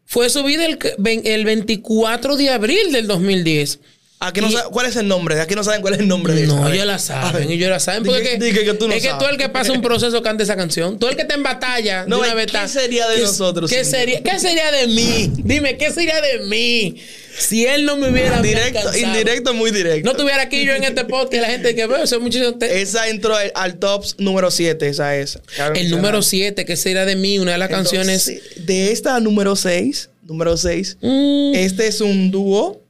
fue 0.05 0.29
subida 0.29 0.65
el, 0.65 0.79
el 1.25 1.45
24 1.45 2.35
de 2.37 2.49
abril 2.49 2.91
del 2.91 3.07
2010. 3.07 3.79
Aquí 4.21 4.41
no 4.41 4.51
sabe, 4.51 4.69
¿Cuál 4.69 4.85
es 4.85 4.97
el 4.97 5.07
nombre? 5.07 5.39
Aquí 5.39 5.55
no 5.55 5.63
saben 5.63 5.79
cuál 5.79 5.93
es 5.93 6.01
el 6.01 6.07
nombre 6.09 6.33
de 6.33 6.45
No, 6.45 6.67
ellos 6.69 6.85
la 6.85 6.99
saben, 6.99 7.49
ellos 7.49 7.69
la 7.69 7.79
saben. 7.79 8.03
Porque 8.03 8.37
que, 8.37 8.51
que, 8.51 8.73
tú 8.73 8.89
no 8.89 8.93
es 8.93 9.01
que 9.01 9.13
tú 9.17 9.25
el 9.25 9.37
que 9.37 9.47
pasa 9.47 9.71
un 9.71 9.81
proceso 9.81 10.21
canta 10.21 10.43
esa 10.43 10.57
canción. 10.57 10.99
Tú 10.99 11.07
el 11.07 11.15
que 11.15 11.23
te 11.23 11.35
en 11.35 11.43
batalla. 11.43 12.03
No, 12.05 12.21
de 12.21 12.33
una 12.33 12.45
¿qué 12.45 12.67
sería 12.67 13.07
de 13.07 13.21
nosotros? 13.21 13.71
¿qué 13.71 13.85
sería, 13.85 14.21
¿Qué 14.21 14.37
sería 14.37 14.71
de 14.73 14.87
mí? 14.87 15.31
Dime, 15.37 15.77
¿qué 15.77 15.89
sería 15.91 16.19
de 16.19 16.39
mí? 16.39 16.97
Si 17.37 17.65
él 17.65 17.85
no 17.85 17.95
me 17.95 18.11
hubiera 18.11 18.41
Directo, 18.41 18.93
indirecto, 18.97 19.53
muy 19.53 19.71
directo. 19.71 20.11
No 20.11 20.17
tuviera 20.17 20.41
aquí 20.41 20.65
yo 20.65 20.73
en 20.73 20.83
este 20.83 21.05
podcast 21.05 21.41
la 21.41 21.49
gente 21.49 21.73
que 21.73 21.87
veo, 21.87 22.03
eso 22.03 22.19
muchísimo 22.19 22.57
Esa 22.59 23.07
entró 23.07 23.37
al 23.55 23.79
top 23.79 24.03
número 24.17 24.51
7, 24.51 24.85
esa 24.85 25.15
es. 25.15 25.39
el 25.75 25.89
número 25.91 26.21
7, 26.21 26.65
que 26.65 26.75
sería 26.75 27.05
de 27.05 27.15
mí, 27.15 27.39
una 27.39 27.53
de 27.53 27.57
las 27.57 27.69
canciones. 27.69 28.29
De 28.57 28.91
esta 28.91 29.17
número 29.21 29.55
6, 29.55 30.09
número 30.23 30.57
6, 30.57 30.97
mm. 30.99 31.53
este 31.55 31.87
es 31.87 32.01
un 32.01 32.31
dúo 32.31 32.88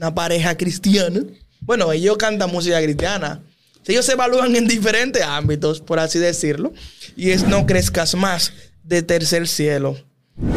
una 0.00 0.14
pareja 0.14 0.56
cristiana. 0.56 1.20
Bueno, 1.60 1.92
ellos 1.92 2.16
cantan 2.16 2.50
música 2.50 2.82
cristiana. 2.82 3.42
Ellos 3.86 4.06
se 4.06 4.12
evalúan 4.12 4.56
en 4.56 4.66
diferentes 4.66 5.22
ámbitos, 5.22 5.82
por 5.82 5.98
así 5.98 6.18
decirlo. 6.18 6.72
Y 7.16 7.32
es 7.32 7.46
No 7.46 7.66
Crezcas 7.66 8.14
Más, 8.14 8.54
de 8.82 9.02
Tercer 9.02 9.46
Cielo. 9.46 9.98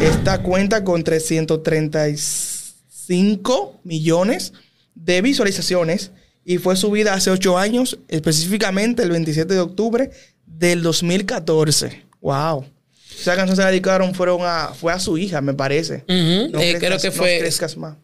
Esta 0.00 0.42
cuenta 0.42 0.82
con 0.82 1.04
335 1.04 3.80
millones 3.84 4.54
de 4.94 5.20
visualizaciones 5.20 6.12
y 6.42 6.56
fue 6.56 6.74
subida 6.76 7.12
hace 7.12 7.30
8 7.30 7.58
años, 7.58 7.98
específicamente 8.08 9.02
el 9.02 9.10
27 9.10 9.52
de 9.52 9.60
octubre 9.60 10.10
del 10.46 10.82
2014. 10.82 12.02
¡Wow! 12.22 12.64
Esa 13.20 13.36
canción 13.36 13.56
se 13.56 13.62
la 13.62 13.68
dedicaron 13.68 14.14
fueron 14.14 14.40
a, 14.42 14.68
fue 14.68 14.90
a 14.90 14.98
su 14.98 15.18
hija, 15.18 15.42
me 15.42 15.52
parece. 15.52 16.02
no 16.08 16.60
eh, 16.60 16.76
creo 16.78 16.98
que 16.98 17.10
fue. 17.10 17.34
No 17.34 17.40
crezcas 17.40 17.76
más. 17.76 17.98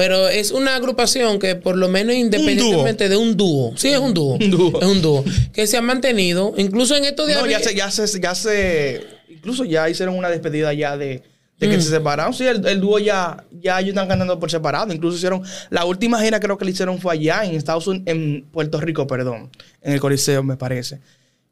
Pero 0.00 0.28
es 0.30 0.50
una 0.50 0.76
agrupación 0.76 1.38
que 1.38 1.56
por 1.56 1.76
lo 1.76 1.86
menos 1.90 2.14
independientemente 2.14 3.10
de 3.10 3.18
un 3.18 3.36
dúo. 3.36 3.74
Sí, 3.76 3.88
es 3.88 3.98
un 3.98 4.14
dúo. 4.14 4.38
Es 4.40 4.86
un 4.86 5.02
dúo. 5.02 5.22
Que 5.52 5.66
se 5.66 5.76
ha 5.76 5.82
mantenido. 5.82 6.54
Incluso 6.56 6.96
en 6.96 7.04
estos 7.04 7.26
días. 7.26 7.38
No, 7.38 7.46
ya 7.46 7.60
se, 7.60 7.74
ya 7.74 7.90
se, 7.90 8.18
ya 8.18 8.34
se. 8.34 9.04
Incluso 9.28 9.66
ya 9.66 9.90
hicieron 9.90 10.16
una 10.16 10.30
despedida 10.30 10.72
ya 10.72 10.96
de, 10.96 11.22
de 11.58 11.68
que 11.68 11.76
mm. 11.76 11.82
se 11.82 11.90
separaron. 11.90 12.32
Sí, 12.32 12.46
el, 12.46 12.80
dúo 12.80 12.98
ya, 12.98 13.44
ya 13.52 13.78
ellos 13.78 13.90
están 13.90 14.08
cantando 14.08 14.40
por 14.40 14.50
separado. 14.50 14.90
Incluso 14.90 15.18
hicieron. 15.18 15.42
La 15.68 15.84
última 15.84 16.18
gira 16.22 16.40
creo 16.40 16.56
que 16.56 16.64
le 16.64 16.70
hicieron 16.70 16.98
fue 16.98 17.12
allá 17.12 17.44
en 17.44 17.54
Estados 17.54 17.86
Unidos, 17.86 18.06
en 18.06 18.46
Puerto 18.50 18.80
Rico, 18.80 19.06
perdón. 19.06 19.50
En 19.82 19.92
el 19.92 20.00
Coliseo, 20.00 20.42
me 20.42 20.56
parece. 20.56 21.00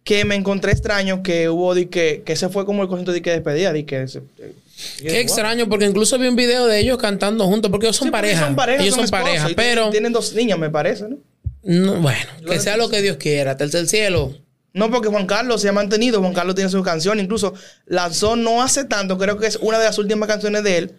Que 0.09 0.25
me 0.25 0.37
encontré 0.37 0.73
extraño 0.73 1.23
que 1.23 1.51
hubo 1.51 1.75
de 1.75 1.91
que, 1.91 2.23
que 2.25 2.33
ese 2.33 2.49
fue 2.49 2.65
como 2.65 2.81
el 2.83 2.89
conjunto 2.89 3.13
de 3.13 3.21
que 3.21 3.31
despedida, 3.31 3.75
de 3.75 3.85
que 3.85 4.07
Qué 5.03 5.21
extraño, 5.21 5.69
porque 5.69 5.85
incluso 5.85 6.19
vi 6.19 6.29
un 6.29 6.35
video 6.35 6.67
de 6.67 6.81
ellos 6.81 6.97
cantando 6.97 7.45
juntos, 7.45 7.71
porque 7.71 7.89
ellos 7.89 7.97
son 7.99 8.11
pareja. 8.11 8.47
Son 8.47 8.57
pareja, 8.57 8.83
ellos 8.83 8.95
son, 8.95 9.07
pareja, 9.11 9.51
pero. 9.55 9.91
Tienen 9.91 10.15
dos 10.15 10.33
niñas, 10.33 10.59
me 10.59 10.71
parece, 10.71 11.05
¿no? 11.11 12.01
bueno, 12.01 12.27
que 12.49 12.59
sea 12.59 12.79
lo 12.79 12.89
que 12.89 13.03
Dios 13.03 13.19
quiera, 13.19 13.59
tercer 13.59 13.87
cielo. 13.87 14.35
No, 14.73 14.91
porque 14.91 15.09
Juan 15.09 15.27
Carlos 15.27 15.61
se 15.61 15.69
ha 15.69 15.73
mantenido, 15.73 16.21
Juan 16.21 16.33
Carlos 16.33 16.55
tiene 16.55 16.71
su 16.71 16.83
canción, 16.83 17.21
incluso 17.21 17.53
lanzó 17.85 18.35
no 18.35 18.63
hace 18.63 18.87
tanto, 18.87 19.19
creo 19.19 19.37
que 19.37 19.47
es 19.47 19.57
una 19.57 19.79
de 19.79 19.85
las 19.85 19.99
últimas 19.99 20.27
canciones 20.27 20.65
de 20.65 20.79
él, 20.79 20.95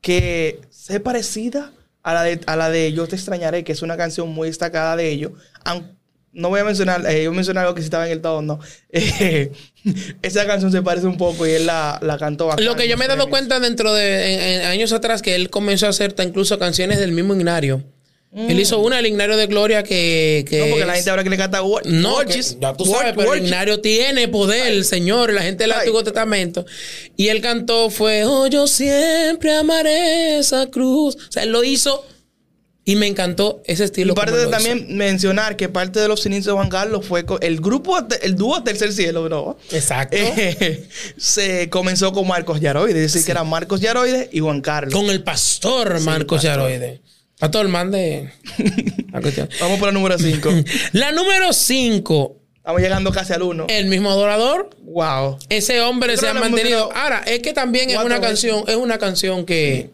que 0.00 0.60
es 0.88 1.00
parecida 1.00 1.72
a 2.04 2.14
la 2.14 2.22
de, 2.22 2.40
a 2.46 2.54
la 2.54 2.70
de 2.70 2.92
Yo 2.92 3.08
te 3.08 3.16
extrañaré, 3.16 3.64
que 3.64 3.72
es 3.72 3.82
una 3.82 3.96
canción 3.96 4.28
muy 4.28 4.46
destacada 4.46 4.94
de 4.94 5.10
ellos, 5.10 5.32
aunque 5.64 5.99
no 6.32 6.48
voy 6.48 6.60
a 6.60 6.64
mencionar, 6.64 7.04
eh, 7.06 7.24
yo 7.24 7.32
mencionar 7.32 7.64
algo 7.64 7.74
que 7.74 7.82
si 7.82 7.86
estaba 7.86 8.06
en 8.06 8.12
el 8.12 8.20
todo, 8.20 8.42
no. 8.42 8.60
esa 10.22 10.46
canción 10.46 10.70
se 10.70 10.82
parece 10.82 11.06
un 11.06 11.16
poco 11.16 11.46
y 11.46 11.50
él 11.50 11.66
la, 11.66 11.98
la 12.02 12.18
cantó 12.18 12.54
Lo 12.58 12.76
que 12.76 12.88
yo 12.88 12.96
me 12.96 13.06
he 13.06 13.08
dado 13.08 13.28
cuenta 13.28 13.58
dentro 13.60 13.92
de 13.92 14.62
años 14.66 14.92
atrás 14.92 15.22
que 15.22 15.34
él 15.34 15.50
comenzó 15.50 15.86
a 15.86 15.90
hacer 15.90 16.14
incluso 16.22 16.58
canciones 16.58 16.98
del 16.98 17.12
mismo 17.12 17.34
Ignario. 17.34 17.82
Él 18.32 18.56
mm. 18.56 18.60
hizo 18.60 18.78
una, 18.78 19.00
el 19.00 19.06
Ignario 19.06 19.36
de 19.36 19.48
Gloria, 19.48 19.82
que. 19.82 20.44
no, 20.52 20.66
porque 20.68 20.84
la 20.84 20.94
gente 20.94 21.10
ahora 21.10 21.24
que 21.24 21.30
le 21.30 21.36
canta 21.36 21.60
No, 21.84 22.22
ya 22.22 22.74
tú 22.74 22.84
sabes, 22.84 23.12
pero 23.16 23.34
el 23.34 23.44
Ignario 23.44 23.80
tiene 23.80 24.28
poder, 24.28 24.68
el 24.68 24.84
Señor, 24.84 25.32
la 25.32 25.42
gente 25.42 25.64
del 25.64 25.72
Antiguo 25.72 26.04
Testamento. 26.04 26.64
Y 27.16 27.26
él 27.26 27.40
cantó, 27.40 27.90
fue, 27.90 28.24
oh, 28.24 28.46
yo 28.46 28.68
siempre 28.68 29.56
amaré 29.56 30.38
esa 30.38 30.68
cruz. 30.68 31.16
O 31.16 31.32
sea, 31.32 31.42
él 31.42 31.50
lo 31.50 31.64
hizo 31.64 32.06
y 32.84 32.96
me 32.96 33.06
encantó 33.06 33.62
ese 33.66 33.84
estilo. 33.84 34.12
Y 34.12 34.16
parte 34.16 34.36
de 34.36 34.46
también 34.46 34.96
mencionar 34.96 35.56
que 35.56 35.68
parte 35.68 36.00
de 36.00 36.08
los 36.08 36.24
inicios 36.26 36.46
de 36.46 36.52
Juan 36.52 36.70
Carlos 36.70 37.06
fue 37.06 37.24
el 37.40 37.60
grupo, 37.60 37.98
el 38.22 38.36
dúo 38.36 38.62
Tercer 38.62 38.92
Cielo, 38.92 39.24
bro. 39.24 39.58
Exacto. 39.70 40.16
Eh, 40.16 40.88
se 41.16 41.68
comenzó 41.68 42.12
con 42.12 42.26
Marcos 42.26 42.60
Yaroide, 42.60 43.04
es 43.04 43.12
decir, 43.12 43.24
que 43.24 43.32
eran 43.32 43.48
Marcos 43.48 43.80
Yaroide 43.80 44.28
y 44.32 44.40
Juan 44.40 44.60
Carlos. 44.60 44.94
Con 44.94 45.10
el 45.10 45.22
pastor 45.22 46.00
Marcos 46.00 46.42
Yaroide. 46.42 47.00
A 47.40 47.50
todo 47.50 47.62
el 47.62 47.68
man 47.68 47.90
de. 47.90 48.30
Vamos 49.60 49.78
por 49.78 49.88
la 49.88 49.92
número 49.92 50.18
5. 50.18 50.50
la 50.92 51.12
número 51.12 51.52
5. 51.52 52.36
Estamos 52.56 52.82
llegando 52.82 53.12
casi 53.12 53.32
al 53.32 53.42
1. 53.42 53.66
El 53.68 53.86
mismo 53.86 54.10
adorador. 54.10 54.70
Wow. 54.82 55.38
Ese 55.48 55.80
hombre 55.80 56.16
se 56.18 56.28
ha 56.28 56.34
mantenido. 56.34 56.90
Ahora, 56.94 57.22
es 57.26 57.40
que 57.40 57.54
también 57.54 57.88
es 57.88 57.98
una 57.98 58.20
canción, 58.20 58.64
es 58.68 58.76
una 58.76 58.98
canción 58.98 59.46
que 59.46 59.90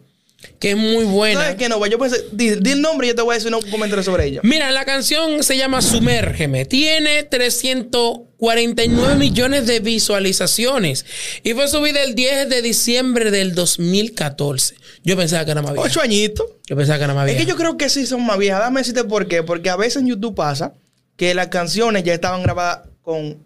que 0.59 0.71
es 0.71 0.77
muy 0.77 1.05
buena. 1.05 1.41
¿Sabes 1.41 1.55
qué 1.55 1.69
no? 1.69 1.85
Yo 1.85 1.97
pensé, 1.99 2.25
di, 2.31 2.49
el 2.49 2.81
nombre 2.81 3.07
y 3.07 3.09
yo 3.11 3.15
te 3.15 3.21
voy 3.21 3.33
a 3.33 3.37
decir 3.37 3.53
un 3.53 3.61
comentario 3.69 4.03
sobre 4.03 4.25
ella. 4.25 4.41
Mira, 4.43 4.71
la 4.71 4.85
canción 4.85 5.43
se 5.43 5.57
llama 5.57 5.81
Sumérgeme. 5.81 6.65
Tiene 6.65 7.23
349 7.23 9.15
millones 9.15 9.65
de 9.67 9.79
visualizaciones 9.79 11.05
y 11.43 11.53
fue 11.53 11.67
subida 11.67 12.03
el 12.03 12.15
10 12.15 12.49
de 12.49 12.61
diciembre 12.61 13.31
del 13.31 13.55
2014. 13.55 14.75
Yo 15.03 15.17
pensaba 15.17 15.45
que 15.45 15.51
era 15.51 15.61
más 15.61 15.73
vieja. 15.73 15.87
Ocho 15.87 16.01
añitos. 16.01 16.47
Yo 16.67 16.75
pensaba 16.75 16.97
que 16.97 17.05
era 17.05 17.13
más 17.13 17.25
vieja. 17.25 17.39
Es 17.39 17.45
que 17.45 17.49
yo 17.51 17.57
creo 17.57 17.77
que 17.77 17.89
sí 17.89 18.05
son 18.05 18.25
más 18.25 18.37
viejas. 18.37 18.59
Dame 18.59 18.81
decirte 18.81 19.03
por 19.03 19.27
qué. 19.27 19.43
Porque 19.43 19.69
a 19.69 19.75
veces 19.75 20.01
en 20.01 20.07
YouTube 20.07 20.35
pasa 20.35 20.73
que 21.15 21.33
las 21.33 21.47
canciones 21.47 22.03
ya 22.03 22.13
estaban 22.13 22.43
grabadas 22.43 22.81
con, 23.01 23.43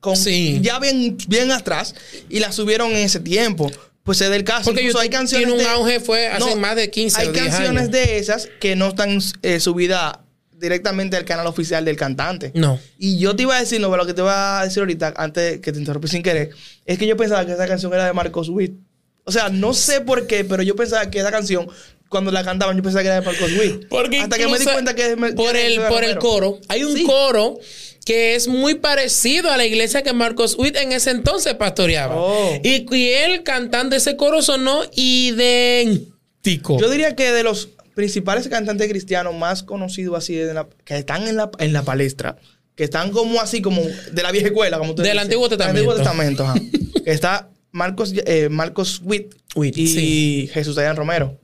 con 0.00 0.16
ya 0.16 0.78
bien, 0.78 1.16
bien 1.28 1.52
atrás 1.52 1.94
y 2.28 2.40
las 2.40 2.54
subieron 2.54 2.90
en 2.90 2.98
ese 2.98 3.20
tiempo. 3.20 3.70
Pues 4.04 4.20
es 4.20 4.30
del 4.30 4.44
caso. 4.44 4.64
Porque 4.64 4.80
Incluso 4.80 4.98
hay 4.98 5.10
canciones. 5.10 5.46
Tiene 5.46 5.62
un 5.62 5.68
auge 5.68 6.00
fue 6.00 6.28
hace 6.28 6.54
más 6.56 6.76
de 6.76 6.90
15 6.90 7.20
Hay 7.20 7.28
canciones 7.28 7.90
de 7.90 8.18
esas 8.18 8.48
que 8.58 8.74
no 8.76 8.88
están 8.88 9.18
eh, 9.42 9.60
subidas 9.60 10.14
directamente 10.60 11.16
al 11.16 11.24
canal 11.24 11.46
oficial 11.46 11.84
del 11.84 11.96
cantante. 11.96 12.52
No. 12.54 12.78
Y 12.98 13.18
yo 13.18 13.34
te 13.34 13.42
iba 13.42 13.56
a 13.56 13.60
decir, 13.60 13.80
no, 13.80 13.94
lo 13.96 14.06
que 14.06 14.14
te 14.14 14.20
iba 14.20 14.60
a 14.60 14.64
decir 14.64 14.80
ahorita, 14.80 15.14
antes 15.16 15.60
que 15.60 15.72
te 15.72 15.78
interrumpí 15.78 16.08
sin 16.08 16.22
querer, 16.22 16.50
es 16.84 16.98
que 16.98 17.06
yo 17.06 17.16
pensaba 17.16 17.44
que 17.46 17.52
esa 17.52 17.66
canción 17.66 17.92
era 17.92 18.06
de 18.06 18.12
Marcos 18.12 18.48
Witt. 18.48 18.74
O 19.24 19.32
sea, 19.32 19.48
no 19.48 19.74
sé 19.74 20.00
por 20.00 20.26
qué, 20.26 20.44
pero 20.44 20.62
yo 20.62 20.76
pensaba 20.76 21.10
que 21.10 21.18
esa 21.18 21.30
canción, 21.30 21.68
cuando 22.08 22.30
la 22.30 22.44
cantaban, 22.44 22.76
yo 22.76 22.82
pensaba 22.82 23.02
que 23.02 23.08
era 23.08 23.20
de 23.20 23.26
Marcos 23.26 23.50
Witt. 23.52 23.88
Porque 23.88 24.20
Hasta 24.20 24.36
que 24.36 24.48
me 24.48 24.58
di 24.58 24.64
cuenta 24.64 24.94
que 24.94 25.12
es 25.12 25.16
por 25.34 25.56
el, 25.56 25.80
por 25.88 26.04
el 26.04 26.18
coro. 26.18 26.58
Hay 26.68 26.84
un 26.84 27.04
coro 27.04 27.58
que 28.04 28.34
es 28.34 28.48
muy 28.48 28.74
parecido 28.74 29.50
a 29.50 29.56
la 29.56 29.66
iglesia 29.66 30.02
que 30.02 30.12
Marcos 30.12 30.56
Witt 30.58 30.76
en 30.76 30.92
ese 30.92 31.10
entonces 31.10 31.54
pastoreaba. 31.54 32.16
Oh. 32.16 32.58
Y, 32.62 32.86
él 33.10 33.42
cantando 33.42 33.96
ese 33.96 34.16
coro 34.16 34.42
sonó 34.42 34.82
idéntico. 34.94 36.78
Yo 36.80 36.90
diría 36.90 37.14
que 37.14 37.32
de 37.32 37.42
los 37.42 37.68
principales 37.94 38.48
cantantes 38.48 38.88
cristianos 38.88 39.34
más 39.34 39.62
conocidos 39.62 40.16
así, 40.16 40.38
que 40.84 40.96
están 40.96 41.28
en 41.28 41.36
la, 41.36 41.50
en 41.58 41.72
la 41.72 41.82
palestra, 41.82 42.36
que 42.74 42.84
están 42.84 43.10
como 43.10 43.40
así, 43.40 43.60
como 43.60 43.82
de 43.82 44.22
la 44.22 44.32
vieja 44.32 44.46
escuela, 44.46 44.78
como 44.78 44.94
tú 44.94 45.02
Del 45.02 45.18
Antiguo 45.18 45.48
Testamento. 45.48 45.80
Del 45.80 45.90
Antiguo 45.90 46.34
Testamento, 46.34 46.54
está 47.04 47.50
Marcos, 47.72 48.14
eh, 48.26 48.48
Marcos 48.48 49.02
Witt, 49.04 49.34
y 49.54 50.48
Jesús 50.52 50.78
Adrián 50.78 50.96
Romero 50.96 51.38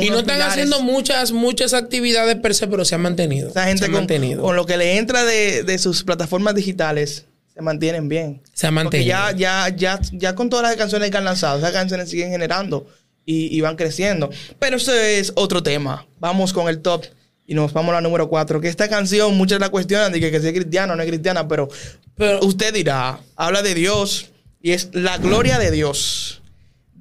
y 0.00 0.10
no 0.10 0.18
están 0.18 0.42
haciendo 0.42 0.80
muchas, 0.80 1.32
muchas 1.32 1.72
actividades 1.74 2.36
per 2.36 2.54
se, 2.54 2.66
pero 2.66 2.84
se 2.84 2.94
han 2.94 3.02
mantenido. 3.02 3.48
Esa 3.48 3.64
gente 3.64 3.86
con, 3.86 3.94
mantenido. 3.94 4.42
con 4.42 4.56
lo 4.56 4.66
que 4.66 4.76
le 4.76 4.98
entra 4.98 5.24
de, 5.24 5.78
sus 5.78 6.04
plataformas 6.04 6.54
digitales, 6.54 7.26
se 7.54 7.62
mantienen 7.62 8.08
bien. 8.08 8.42
Se 8.52 8.66
han 8.66 8.74
mantenido. 8.74 9.16
Porque 9.16 9.38
ya, 9.38 9.66
ya, 9.68 9.76
ya, 9.76 10.00
ya 10.12 10.34
con 10.34 10.50
todas 10.50 10.64
las 10.64 10.76
canciones 10.76 11.10
que 11.10 11.16
han 11.16 11.24
lanzado, 11.24 11.58
esas 11.58 11.72
canciones 11.72 12.10
siguen 12.10 12.30
generando 12.30 12.86
y, 13.24 13.60
van 13.60 13.76
creciendo. 13.76 14.30
Pero 14.58 14.76
ese 14.76 15.18
es 15.18 15.32
otro 15.36 15.62
tema. 15.62 16.06
Vamos 16.18 16.52
con 16.52 16.68
el 16.68 16.80
top 16.80 17.04
y 17.46 17.54
nos 17.54 17.72
vamos 17.72 17.90
a 17.90 17.94
la 17.94 18.00
número 18.00 18.28
4. 18.28 18.60
Que 18.60 18.68
esta 18.68 18.88
canción, 18.88 19.36
muchas 19.36 19.60
la 19.60 19.70
cuestionan 19.70 20.12
de 20.12 20.20
que, 20.20 20.30
que 20.30 20.40
sea 20.40 20.52
cristiana 20.52 20.92
o 20.92 20.96
no 20.96 21.02
es 21.02 21.08
cristiana, 21.08 21.48
pero, 21.48 21.68
pero 22.16 22.40
usted 22.40 22.74
dirá, 22.74 23.20
habla 23.36 23.62
de 23.62 23.74
Dios 23.74 24.30
y 24.60 24.72
es 24.72 24.90
la 24.92 25.18
gloria 25.18 25.58
de 25.58 25.70
Dios 25.70 26.41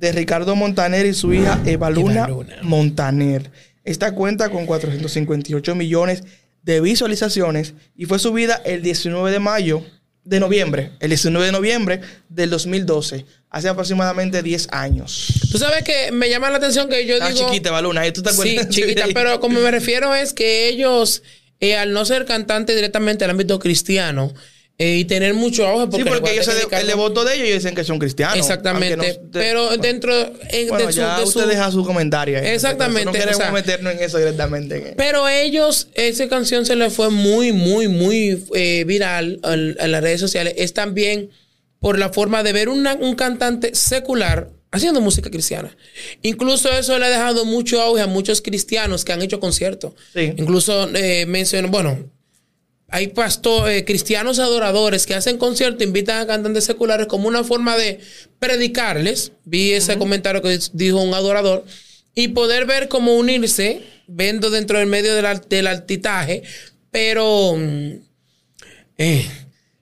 de 0.01 0.12
Ricardo 0.12 0.55
Montaner 0.55 1.05
y 1.05 1.13
su 1.13 1.31
hija 1.31 1.62
Evaluna, 1.63 2.27
Montaner. 2.63 3.51
Esta 3.84 4.13
cuenta 4.15 4.50
con 4.50 4.65
458 4.65 5.75
millones 5.75 6.24
de 6.63 6.81
visualizaciones 6.81 7.75
y 7.96 8.05
fue 8.05 8.17
subida 8.17 8.60
el 8.65 8.81
19 8.81 9.31
de 9.31 9.39
mayo 9.39 9.86
de 10.24 10.39
noviembre, 10.39 10.91
el 11.00 11.10
19 11.10 11.46
de 11.46 11.51
noviembre 11.51 12.01
del 12.29 12.50
2012, 12.50 13.25
hace 13.51 13.70
aproximadamente 13.70 14.41
10 14.41 14.70
años. 14.72 15.27
Tú 15.51 15.60
sabes 15.60 15.84
que 15.84 16.12
me 16.12 16.29
llama 16.29 16.50
la 16.50 16.58
atención 16.58 16.89
que 16.89 17.05
yo 17.05 17.17
ah, 17.22 17.31
chiquita, 17.31 17.70
Evaluna, 17.70 18.12
¿tú 18.12 18.24
te 18.24 18.31
acuerdas? 18.31 18.67
Sí, 18.72 18.81
chiquita, 18.81 19.05
pero 19.13 19.39
como 19.39 19.60
me 19.60 19.70
refiero 19.70 20.15
es 20.15 20.34
que 20.34 20.67
ellos, 20.67 21.22
eh, 21.60 21.75
al 21.75 21.93
no 21.93 22.05
ser 22.05 22.25
cantantes 22.25 22.75
directamente 22.75 23.24
al 23.24 23.31
ámbito 23.31 23.60
cristiano, 23.60 24.34
eh, 24.77 24.97
y 24.97 25.05
tener 25.05 25.33
mucho 25.35 25.67
auge. 25.67 25.87
Porque 25.87 26.03
sí, 26.03 26.09
porque 26.09 26.31
ellos 26.33 26.45
se 26.45 26.53
de- 26.55 26.67
el 26.81 26.87
devoto 26.87 27.23
de 27.23 27.35
ellos 27.35 27.45
ellos 27.47 27.59
dicen 27.63 27.75
que 27.75 27.83
son 27.83 27.99
cristianos. 27.99 28.37
Exactamente. 28.37 28.97
no- 28.97 29.03
de- 29.03 29.19
pero 29.31 29.77
dentro 29.77 30.13
en- 30.49 30.69
bueno, 30.69 30.87
de 30.87 30.93
su- 30.93 30.99
ya 30.99 31.15
de 31.19 31.23
su- 31.23 31.29
usted 31.39 31.47
deja 31.47 31.69
su 31.71 31.85
comentario. 31.85 32.39
ahí. 32.39 32.47
Exactamente, 32.47 33.05
No 33.05 33.11
queremos 33.11 33.35
o 33.35 33.39
sea- 33.39 33.51
meternos 33.51 33.93
en 33.93 33.99
eso 33.99 34.17
directamente. 34.17 34.93
Pero 34.97 35.27
ellos, 35.27 35.89
esa 35.93 36.27
canción 36.27 36.65
se 36.65 36.75
les 36.75 36.91
fue 36.93 37.09
muy, 37.11 37.51
muy, 37.51 37.87
muy 37.87 38.43
eh, 38.55 38.83
viral 38.85 39.39
en, 39.43 39.75
en 39.79 39.91
las 39.91 40.01
redes 40.01 40.19
sociales. 40.19 40.55
Es 40.57 40.73
también 40.73 41.29
por 41.79 41.99
la 41.99 42.09
forma 42.09 42.41
de 42.43 42.51
ver 42.53 42.69
una- 42.69 42.95
un 42.95 43.15
cantante 43.15 43.75
secular 43.75 44.49
haciendo 44.71 45.01
música 45.01 45.29
cristiana. 45.29 45.75
Incluso 46.21 46.71
eso 46.71 46.97
le 46.97 47.05
ha 47.05 47.09
dejado 47.09 47.43
mucho 47.45 47.81
auge 47.81 48.01
a 48.01 48.07
muchos 48.07 48.41
cristianos 48.41 49.03
que 49.05 49.11
han 49.13 49.21
hecho 49.21 49.39
conciertos. 49.39 49.93
Sí. 50.13 50.33
Incluso 50.37 50.89
eh, 50.95 51.25
menciono, 51.27 51.67
bueno, 51.67 52.09
hay 52.93 53.07
pastores, 53.07 53.86
cristianos 53.86 54.38
adoradores 54.38 55.05
que 55.05 55.15
hacen 55.15 55.38
conciertos, 55.38 55.81
invitan 55.81 56.19
a 56.19 56.27
cantantes 56.27 56.65
seculares 56.65 57.07
como 57.07 57.29
una 57.29 57.45
forma 57.45 57.77
de 57.77 58.01
predicarles. 58.38 59.31
Vi 59.45 59.71
ese 59.71 59.98
comentario 59.98 60.41
que 60.41 60.60
dijo 60.74 61.01
un 61.01 61.13
adorador. 61.13 61.63
Y 62.13 62.29
poder 62.29 62.65
ver 62.65 62.89
cómo 62.89 63.15
unirse, 63.15 63.81
viendo 64.07 64.50
dentro 64.50 64.77
del 64.77 64.88
medio 64.88 65.15
del 65.15 65.67
altitaje, 65.67 66.43
pero 66.91 67.55
mm, 67.55 67.91
eh, 68.98 69.25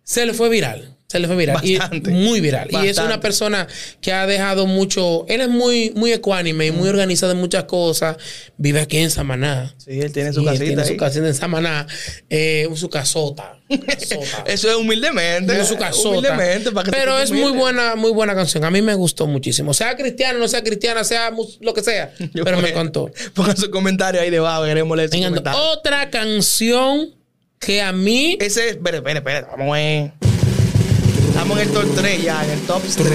se 0.03 0.27
le 0.27 0.35
fue 0.35 0.49
viral. 0.49 0.95
Se 1.09 1.17
le 1.17 1.25
fue 1.25 1.35
viral. 1.37 1.55
Bastante. 1.55 2.11
Y 2.11 2.13
muy 2.13 2.39
viral. 2.39 2.69
Y 2.71 2.87
es 2.87 2.99
una 2.99 3.19
persona 3.19 3.67
que 3.99 4.13
ha 4.13 4.27
dejado 4.27 4.67
mucho. 4.67 5.25
Él 5.27 5.41
es 5.41 5.49
muy, 5.49 5.91
muy 5.95 6.11
ecuánime 6.11 6.67
y 6.67 6.71
muy 6.71 6.87
organizado 6.87 7.31
en 7.31 7.39
muchas 7.39 7.63
cosas. 7.63 8.17
Vive 8.57 8.79
aquí 8.79 8.97
en 8.99 9.09
Samaná. 9.09 9.73
Sí, 9.77 9.99
él 9.99 10.11
tiene 10.11 10.31
su 10.33 10.41
Sí, 10.41 10.45
él 10.45 10.51
casita 10.53 10.65
tiene 10.65 10.81
ahí. 10.83 10.87
su 10.87 10.97
casita 10.97 11.27
en 11.27 11.33
Samaná, 11.33 11.87
eh, 12.29 12.69
su 12.75 12.91
casota. 12.91 13.59
casota. 13.87 14.43
Eso 14.45 14.69
es 14.69 14.75
humildemente. 14.75 15.51
Tiene 15.51 15.65
su 15.65 15.77
casota. 15.77 16.09
Humildemente. 16.09 16.71
Para 16.71 16.85
que 16.85 16.91
Pero 16.91 17.17
es 17.17 17.31
muy 17.31 17.53
buena, 17.53 17.95
muy 17.95 18.11
buena 18.11 18.35
canción. 18.35 18.63
A 18.63 18.69
mí 18.69 18.83
me 18.83 18.93
gustó 18.93 19.25
muchísimo. 19.25 19.73
Sea 19.73 19.95
cristiana, 19.97 20.37
no 20.37 20.47
sea 20.47 20.63
cristiana, 20.63 21.03
sea 21.03 21.31
lo 21.61 21.73
que 21.73 21.81
sea. 21.81 22.13
Yo 22.35 22.43
pero 22.43 22.61
me 22.61 22.69
encantó. 22.69 23.09
Pongan 23.33 23.57
su 23.57 23.71
comentario 23.71 24.21
ahí 24.21 24.29
debajo. 24.29 24.63
Queremos 24.63 24.95
leer 24.95 25.09
su. 25.09 25.17
Otra 25.55 26.11
canción 26.11 27.15
que 27.59 27.81
a 27.81 27.91
mí. 27.91 28.37
Ese, 28.39 28.69
espere, 28.69 28.97
espere, 28.97 29.17
espere. 29.17 29.41
Vamos 29.57 29.75
a 29.75 29.81
Estamos 31.39 31.61
en 31.61 31.67
el 31.69 31.73
top 31.73 31.95
3 31.95 32.21
ya, 32.21 32.43
en 32.43 32.49
el 32.49 32.59
top 32.67 32.81
3. 32.83 33.07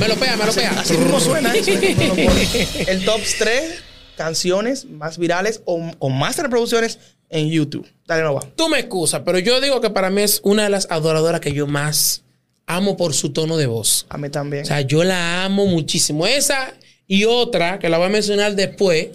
Me 0.00 0.08
lo 0.08 0.16
pega, 0.16 0.36
me 0.36 0.46
lo 0.46 0.52
pega. 0.52 0.70
Así 0.80 0.96
mismo 0.96 1.20
suena 1.20 1.54
eso. 1.54 1.70
¿eh? 1.70 2.68
El 2.88 3.04
top 3.04 3.20
3 3.38 3.84
canciones 4.16 4.84
más 4.84 5.16
virales 5.16 5.62
o 5.64 5.92
con 6.00 6.18
más 6.18 6.38
reproducciones 6.38 6.98
en 7.28 7.50
YouTube. 7.50 7.86
Dale, 8.04 8.24
no 8.24 8.34
va. 8.34 8.40
Tú 8.56 8.68
me 8.68 8.80
excusas, 8.80 9.22
pero 9.24 9.38
yo 9.38 9.60
digo 9.60 9.80
que 9.80 9.90
para 9.90 10.10
mí 10.10 10.22
es 10.22 10.40
una 10.42 10.64
de 10.64 10.70
las 10.70 10.88
adoradoras 10.90 11.40
que 11.40 11.52
yo 11.52 11.68
más 11.68 12.24
amo 12.66 12.96
por 12.96 13.14
su 13.14 13.30
tono 13.30 13.56
de 13.56 13.66
voz. 13.66 14.04
A 14.08 14.18
mí 14.18 14.28
también. 14.28 14.64
O 14.64 14.66
sea, 14.66 14.80
yo 14.80 15.04
la 15.04 15.44
amo 15.44 15.66
muchísimo. 15.66 16.26
Esa 16.26 16.74
y 17.06 17.26
otra, 17.26 17.78
que 17.78 17.88
la 17.88 17.98
voy 17.98 18.08
a 18.08 18.10
mencionar 18.10 18.56
después. 18.56 19.10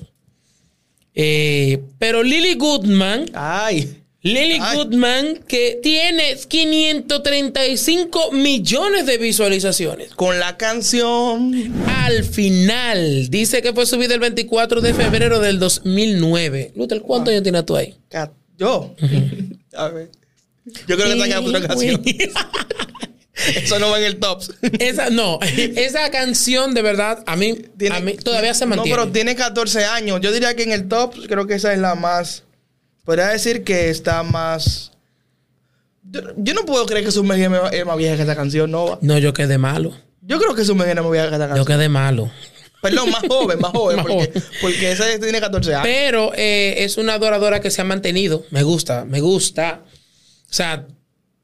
Eh, 1.13 1.83
pero 1.99 2.23
Lily 2.23 2.55
Goodman, 2.55 3.29
Ay. 3.33 4.02
Lily 4.23 4.57
Ay. 4.61 4.77
Goodman, 4.77 5.43
que 5.47 5.79
tiene 5.83 6.37
535 6.47 8.31
millones 8.31 9.05
de 9.05 9.17
visualizaciones. 9.17 10.15
Con 10.15 10.39
la 10.39 10.55
canción. 10.55 11.53
Al 11.87 12.23
final, 12.23 13.29
dice 13.29 13.61
que 13.61 13.73
fue 13.73 13.85
subida 13.85 14.13
el 14.13 14.21
24 14.21 14.79
de 14.79 14.93
febrero 14.93 15.41
del 15.41 15.59
2009. 15.59 16.71
Luther, 16.75 17.01
¿cuántos 17.01 17.33
años 17.33 17.43
tienes 17.43 17.65
tú 17.65 17.75
ahí? 17.75 17.95
Yo. 18.57 18.95
A 19.75 19.89
ver. 19.89 20.09
Yo 20.87 20.95
creo 20.95 21.07
que 21.07 21.13
está 21.13 21.25
en 21.25 21.45
otra 21.45 21.67
canción. 21.67 22.01
Eso 23.55 23.79
no 23.79 23.89
va 23.89 23.99
en 23.99 24.05
el 24.05 24.19
top. 24.19 24.41
Esa, 24.79 25.09
no, 25.09 25.39
esa 25.57 26.09
canción 26.11 26.73
de 26.73 26.81
verdad 26.81 27.23
a 27.25 27.35
mí, 27.35 27.57
a 27.91 27.99
mí 27.99 28.13
todavía 28.13 28.53
se 28.53 28.65
mantiene. 28.65 28.95
No, 28.95 29.03
pero 29.03 29.11
tiene 29.11 29.35
14 29.35 29.85
años. 29.85 30.21
Yo 30.21 30.31
diría 30.31 30.55
que 30.55 30.63
en 30.63 30.71
el 30.71 30.87
top, 30.87 31.15
creo 31.27 31.47
que 31.47 31.55
esa 31.55 31.73
es 31.73 31.79
la 31.79 31.95
más. 31.95 32.42
Podría 33.03 33.27
decir 33.27 33.63
que 33.63 33.89
está 33.89 34.23
más. 34.23 34.91
Yo, 36.03 36.21
yo 36.37 36.53
no 36.53 36.65
puedo 36.65 36.85
creer 36.85 37.05
que 37.05 37.11
su 37.11 37.21
es 37.21 37.85
más 37.85 37.97
vieja 37.97 38.15
que 38.15 38.23
esa 38.23 38.35
canción, 38.35 38.71
no. 38.71 38.97
No, 39.01 39.17
yo 39.17 39.33
quedé 39.33 39.57
malo. 39.57 39.93
Yo 40.21 40.39
creo 40.39 40.55
que 40.55 40.63
su 40.63 40.71
es 40.73 40.77
más 40.77 40.87
vieja 41.11 41.29
que 41.29 41.35
esa 41.35 41.47
Yo 41.49 41.55
canción. 41.55 41.65
quedé 41.65 41.89
malo. 41.89 42.31
Perdón, 42.81 43.11
más 43.11 43.23
joven, 43.27 43.59
más 43.59 43.71
joven. 43.73 43.97
Más 43.97 44.05
porque, 44.05 44.25
joven. 44.27 44.43
porque 44.61 44.91
esa 44.91 45.05
tiene 45.19 45.39
14 45.39 45.73
años. 45.73 45.83
Pero 45.87 46.31
eh, 46.35 46.75
es 46.79 46.97
una 46.97 47.13
adoradora 47.15 47.61
que 47.61 47.71
se 47.71 47.81
ha 47.81 47.85
mantenido. 47.85 48.45
Me 48.51 48.63
gusta, 48.63 49.05
me 49.05 49.21
gusta. 49.21 49.81
O 49.85 50.53
sea, 50.53 50.85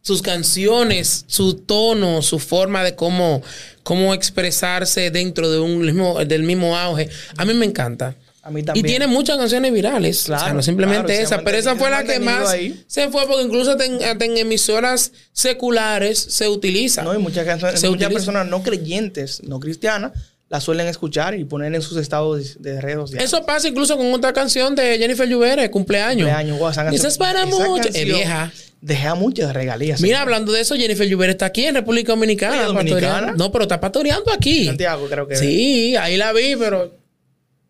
sus 0.01 0.21
canciones, 0.21 1.25
su 1.27 1.55
tono, 1.55 2.21
su 2.21 2.39
forma 2.39 2.83
de 2.83 2.95
cómo, 2.95 3.41
cómo 3.83 4.13
expresarse 4.13 5.11
dentro 5.11 5.49
de 5.49 5.59
un 5.59 5.79
mismo, 5.79 6.23
del 6.25 6.43
mismo 6.43 6.77
auge. 6.77 7.09
A 7.37 7.45
mí 7.45 7.53
me 7.53 7.65
encanta. 7.65 8.15
A 8.41 8.51
mí 8.51 8.63
Y 8.73 8.83
tiene 8.83 9.05
muchas 9.07 9.37
canciones 9.37 9.71
virales. 9.73 10.23
o 10.23 10.27
sea, 10.27 10.37
Claro, 10.37 10.53
no 10.55 10.61
simplemente 10.63 11.07
claro, 11.13 11.21
esa. 11.23 11.41
Pero 11.41 11.57
esa 11.57 11.75
fue 11.75 11.89
la 11.89 12.03
que 12.05 12.19
más 12.19 12.49
ahí. 12.49 12.81
se 12.87 13.09
fue, 13.09 13.27
porque 13.27 13.43
incluso 13.43 13.77
en, 13.79 14.01
en 14.01 14.37
emisoras 14.37 15.11
seculares 15.33 16.17
se 16.19 16.47
utiliza. 16.47 17.03
No, 17.03 17.13
y 17.13 17.17
muchas, 17.17 17.45
canciones, 17.45 17.75
muchas 17.83 17.89
utiliza. 17.91 18.09
personas 18.11 18.47
no 18.47 18.63
creyentes, 18.63 19.43
no 19.43 19.59
cristianas, 19.59 20.13
la 20.47 20.61
suelen 20.61 20.87
escuchar 20.87 21.35
y 21.35 21.43
poner 21.43 21.75
en 21.75 21.81
sus 21.81 21.97
estados 21.97 22.61
de 22.61 22.79
redes 22.81 22.97
sociales. 22.97 23.25
Eso 23.27 23.45
pasa 23.45 23.67
incluso 23.67 23.97
con 23.97 24.11
otra 24.13 24.31
canción 24.33 24.73
de 24.73 24.97
Jennifer 24.97 25.27
Lluvere, 25.27 25.69
cumpleaños. 25.69 26.27
Cumpleaños, 26.27 26.57
guau, 26.57 26.71
esa 26.71 26.83
canción- 26.83 27.01
Dices 27.03 27.17
para 27.17 27.45
mucho. 27.45 27.75
Es 27.81 27.85
canción 27.87 28.05
vieja. 28.05 28.51
Deja 28.81 29.13
muchas 29.15 29.53
regalías. 29.53 29.99
Mira, 29.99 30.21
hablando 30.21 30.53
de 30.53 30.61
eso, 30.61 30.75
Jennifer 30.75 31.05
Lluvere 31.05 31.33
está 31.33 31.47
aquí 31.47 31.65
en 31.65 31.75
República 31.75 32.13
Dominicana. 32.13 32.63
Dominicana. 32.63 33.33
No, 33.35 33.51
pero 33.51 33.63
está 33.65 33.79
pastoreando 33.81 34.31
aquí. 34.31 34.65
Santiago, 34.67 35.07
creo 35.09 35.27
que. 35.27 35.35
Sí, 35.35 35.97
ahí 35.97 36.15
la 36.15 36.31
vi, 36.31 36.55
pero 36.55 36.97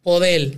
poder. 0.09 0.53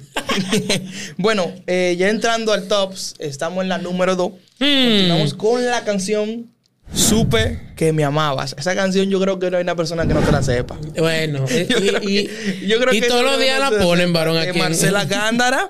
bueno, 1.18 1.52
eh, 1.68 1.96
ya 2.00 2.10
entrando 2.10 2.54
al 2.54 2.68
tops, 2.70 3.16
estamos 3.20 3.64
en 3.64 3.70
la 3.70 3.78
número 3.80 4.16
2. 4.16 4.32
Hmm. 4.32 4.38
Continuamos 4.60 5.34
con 5.34 5.66
la 5.66 5.84
canción 5.84 6.50
Supe 6.94 7.60
que 7.78 7.94
me 7.94 8.04
amabas. 8.04 8.54
Esa 8.58 8.76
canción 8.76 9.10
yo 9.10 9.20
creo 9.22 9.40
que 9.40 9.50
no 9.50 9.58
hay 9.58 9.64
una 9.64 9.76
persona 9.76 10.06
que 10.08 10.14
no 10.14 10.22
te 10.22 10.32
la 10.32 10.42
sepa. 10.44 10.78
Bueno, 10.98 11.46
y, 11.50 11.66
Yo 11.68 11.78
creo 11.78 12.04
y- 12.04 12.30
yo 12.68 12.80
creo 12.80 12.94
y 12.94 13.00
que 13.02 13.08
todos 13.08 13.22
eso 13.22 13.32
los 13.32 13.40
días 13.40 13.60
la 13.60 13.72
ponen, 13.80 14.12
varón, 14.14 14.38
Eh, 14.38 14.50
aquí. 14.50 14.60
Marcela 14.60 15.06
Gándara. 15.06 15.70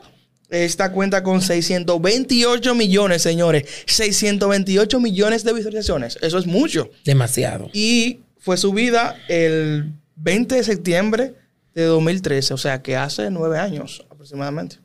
Esta 0.49 0.91
cuenta 0.91 1.23
con 1.23 1.41
628 1.41 2.75
millones, 2.75 3.21
señores. 3.21 3.63
628 3.85 4.99
millones 4.99 5.43
de 5.43 5.53
visualizaciones. 5.53 6.17
Eso 6.21 6.37
es 6.37 6.45
mucho. 6.45 6.89
Demasiado. 7.05 7.69
Y 7.73 8.19
fue 8.37 8.57
subida 8.57 9.15
el 9.29 9.93
20 10.17 10.55
de 10.55 10.63
septiembre 10.63 11.33
de 11.73 11.83
2013. 11.85 12.53
O 12.53 12.57
sea 12.57 12.81
que 12.81 12.95
hace 12.95 13.29
nueve 13.31 13.57
años 13.59 14.03
aproximadamente. 14.09 14.77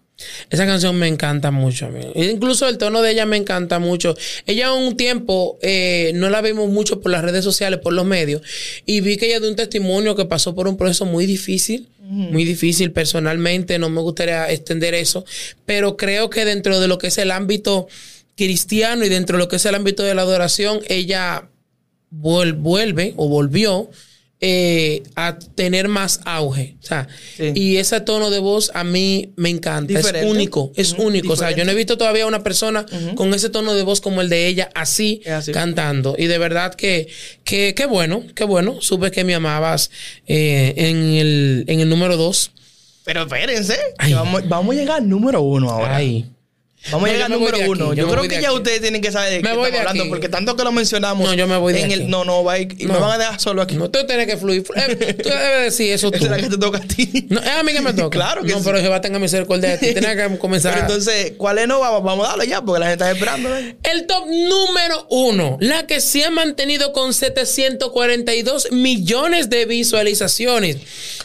Esa 0.49 0.65
canción 0.65 0.97
me 0.97 1.09
encanta 1.09 1.51
mucho 1.51 1.87
a 1.87 1.89
mí. 1.91 2.01
Incluso 2.15 2.67
el 2.69 2.79
tono 2.79 3.03
de 3.03 3.11
ella 3.13 3.27
me 3.27 3.37
encanta 3.37 3.79
mucho. 3.79 4.17
Ella 4.47 4.73
un 4.73 4.97
tiempo 4.97 5.59
eh, 5.61 6.13
no 6.15 6.31
la 6.31 6.41
vimos 6.41 6.71
mucho 6.71 7.03
por 7.03 7.13
las 7.13 7.23
redes 7.23 7.45
sociales, 7.45 7.81
por 7.81 7.93
los 7.93 8.07
medios. 8.07 8.41
Y 8.87 9.03
vi 9.03 9.19
que 9.19 9.27
ella 9.27 9.41
dio 9.41 9.51
un 9.51 9.57
testimonio 9.57 10.17
que 10.17 10.25
pasó 10.25 10.55
por 10.55 10.69
un 10.69 10.79
proceso 10.79 11.05
muy 11.05 11.27
difícil. 11.27 11.89
Muy 12.01 12.45
difícil 12.45 12.93
personalmente. 12.93 13.79
No 13.79 13.91
me 13.91 14.01
gustaría 14.01 14.51
extender 14.51 14.95
eso. 14.95 15.25
Pero 15.67 15.97
creo 15.99 16.31
que 16.31 16.45
dentro 16.47 16.81
de 16.81 16.89
lo 16.89 16.97
que 16.99 17.09
es 17.09 17.19
el 17.19 17.31
ámbito 17.31 17.87
cristiano 18.37 19.05
y 19.05 19.09
dentro 19.11 19.37
de 19.37 19.45
lo 19.45 19.49
que 19.49 19.57
es 19.57 19.67
el 19.67 19.75
ámbito 19.75 20.03
de 20.03 20.15
la 20.15 20.23
adoración, 20.23 20.81
ella 20.89 21.49
vuel- 22.11 22.55
vuelve 22.57 23.13
o 23.17 23.29
volvió 23.29 23.91
eh, 24.41 25.03
a 25.15 25.39
tener 25.55 25.89
más 25.89 26.21
auge. 26.27 26.77
O 26.83 26.87
sea, 26.87 27.09
Sí. 27.37 27.53
y 27.55 27.77
ese 27.79 28.01
tono 28.01 28.31
de 28.31 28.39
voz 28.39 28.71
a 28.75 28.85
mí 28.85 29.33
me 29.37 29.49
encanta. 29.49 29.95
Diferente. 29.95 30.21
Es 30.27 30.31
único, 30.35 30.73
es 30.77 30.93
único. 30.93 31.33
O 31.33 31.37
sea, 31.37 31.53
yo 31.53 31.65
no 31.65 31.71
he 31.73 31.75
visto 31.75 31.97
todavía 31.97 32.27
una 32.27 32.43
persona 32.43 32.85
con 33.15 33.33
ese 33.35 33.49
tono 33.49 33.75
de 33.75 33.83
voz 33.83 34.01
como 34.01 34.21
el 34.21 34.29
de 34.29 34.47
ella, 34.47 34.71
así, 34.75 35.23
cantando. 35.53 36.17
Y 36.19 36.27
de 36.27 36.39
verdad 36.39 36.75
que, 36.75 37.09
que, 37.45 37.75
qué 37.75 37.87
bueno, 37.87 38.25
qué 38.35 38.45
bueno. 38.45 38.77
Supe 38.81 39.11
que 39.11 39.25
me 39.25 39.35
amabas 39.35 39.91
eh, 40.27 40.75
en, 40.77 40.97
el, 41.15 41.65
en 41.69 41.81
el 41.81 41.89
número 41.89 42.17
dos. 42.17 42.51
Pero 43.05 43.23
espérense. 43.23 43.79
Ay. 43.99 44.11
que 44.11 44.15
Vamos, 44.17 44.49
vamos 44.49 44.75
a 44.75 44.79
llegar 44.79 44.99
al 45.01 45.09
número 45.09 45.41
uno 45.41 45.71
ahora. 45.71 45.97
Ay. 45.97 46.27
Vamos 46.91 47.09
a 47.09 47.13
No, 47.13 47.15
llegar 47.15 47.19
yo 47.19 47.25
al 47.25 47.31
me 47.41 47.47
número 47.51 47.71
uno. 47.71 47.95
yo 47.95 48.03
Yo, 48.03 48.07
me 48.07 48.13
creo 48.13 48.29
que 48.29 48.41
ya 48.43 48.53
ustedes 48.53 48.81
tienen 48.81 49.01
que 49.03 49.11
saber 49.13 49.31
de 49.31 49.37
qué 49.39 49.43
Me 49.43 49.49
estamos 49.51 49.71
de 49.71 49.79
hablando. 49.79 50.03
aquí. 50.03 50.09
Porque 50.11 50.29
tanto 50.29 50.57
que 50.57 50.65
lo 50.65 50.73
mencionamos. 50.73 51.27
No, 51.27 51.35
yo 51.35 51.47
me 51.47 51.57
voy 51.57 51.73
de 51.73 51.81
en 51.81 51.85
aquí. 51.87 51.95
El, 51.95 52.09
no, 52.11 52.25
no, 52.25 52.45
va 52.45 52.59
y, 52.59 52.69
y 52.79 52.87
me 52.87 52.95
No. 52.95 53.01
van 53.01 53.13
a 53.13 53.19
dejar 53.19 53.41
solo 53.41 53.63
aquí. 53.63 53.75
No, 53.77 53.91
tú 53.91 54.07
tienes 54.07 54.27
que 54.27 54.37
fluir. 54.37 54.65
Eh, 54.77 55.15
tú 55.23 55.29
debes 55.29 55.63
decir 55.65 55.93
eso 55.93 56.11
tú. 56.11 56.25
La 56.27 56.37
que 56.37 56.49
te 56.49 56.59
toca 56.59 56.79
a 56.79 56.81
ti. 56.83 57.27
No, 57.29 57.41
es 57.41 57.49
a 57.49 57.63
mí 57.63 57.73
que 57.73 57.81
me 57.81 57.93
toca. 57.93 58.11
Claro 58.11 58.43
que 58.43 58.53
No, 58.53 58.59
sí. 58.59 58.63
pero 58.65 58.79
Jehová 58.81 59.01
tenga 59.01 59.19
misericordia 59.19 59.71
de 59.71 59.79
ti. 59.79 59.93
Tienes 59.99 60.17
que 60.17 60.39
comenzar. 60.39 60.73
Pero 60.75 60.87
entonces, 60.87 61.33
¿cuál 61.37 61.59
es 61.59 61.67
no? 61.69 61.81
Vamos, 61.81 62.03
vamos 62.05 62.27
a 62.27 62.31
darle 62.31 62.47
ya, 62.49 62.63
porque 62.63 62.81
la 62.81 62.87
gente 62.89 63.05
está 63.05 63.13
esperando. 63.13 63.57
¿eh? 63.57 63.77
El 63.83 64.07
top 64.07 64.27
número 64.27 65.07
uno, 65.11 65.57
la 65.61 65.87
que 65.87 66.01
se 66.01 66.25
ha 66.25 66.31
mantenido 66.31 66.93
con 66.93 67.13
742 67.15 68.73
millones 68.73 69.51
de 69.51 69.67
visualizaciones. 69.67 70.77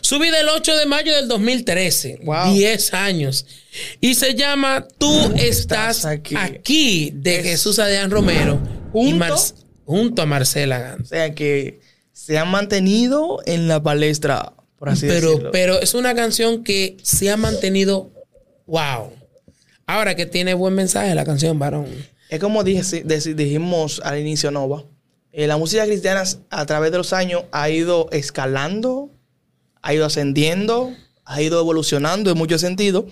Subida 0.01 0.39
el 0.39 0.49
8 0.49 0.75
de 0.77 0.85
mayo 0.85 1.15
del 1.15 1.27
2013. 1.27 2.19
Wow. 2.23 2.53
10 2.53 2.93
años. 2.93 3.45
Y 3.99 4.15
se 4.15 4.35
llama 4.35 4.87
Tú 4.97 5.31
estás, 5.37 6.05
aquí. 6.05 6.35
aquí. 6.37 7.11
de 7.15 7.37
Es- 7.39 7.43
Jesús 7.45 7.79
Adrián 7.79 8.11
Romero. 8.11 8.59
Y 8.93 9.17
Junto 9.85 10.21
a 10.21 10.25
Marcela 10.25 10.77
O 10.77 10.81
Gans. 10.81 11.09
sea 11.09 11.33
que 11.35 11.79
se 12.13 12.37
han 12.37 12.49
mantenido 12.49 13.39
en 13.45 13.67
la 13.67 13.81
palestra, 13.81 14.53
por 14.77 14.89
así 14.89 15.07
Pero, 15.07 15.29
decirlo. 15.29 15.51
pero 15.51 15.79
es 15.81 15.93
una 15.93 16.13
canción 16.15 16.63
que 16.63 16.97
se 17.01 17.29
ha 17.29 17.37
mantenido. 17.37 18.11
¡Wow! 18.67 19.11
Ahora 19.85 20.15
que 20.15 20.25
tiene 20.25 20.53
buen 20.53 20.73
mensaje 20.75 21.13
la 21.15 21.25
canción, 21.25 21.59
varón. 21.59 21.87
Es 22.29 22.39
como 22.39 22.63
dije, 22.63 23.03
dijimos 23.35 24.01
al 24.05 24.19
inicio, 24.19 24.51
Nova. 24.51 24.85
eh, 25.33 25.47
la 25.47 25.57
música 25.57 25.85
cristiana 25.85 26.23
a 26.49 26.65
través 26.65 26.91
de 26.91 26.97
los 26.97 27.11
años 27.13 27.43
ha 27.51 27.69
ido 27.69 28.07
escalando, 28.11 29.09
ha 29.81 29.93
ido 29.93 30.05
ascendiendo, 30.05 30.93
ha 31.25 31.41
ido 31.41 31.59
evolucionando 31.59 32.31
en 32.31 32.37
muchos 32.37 32.61
sentidos. 32.61 33.05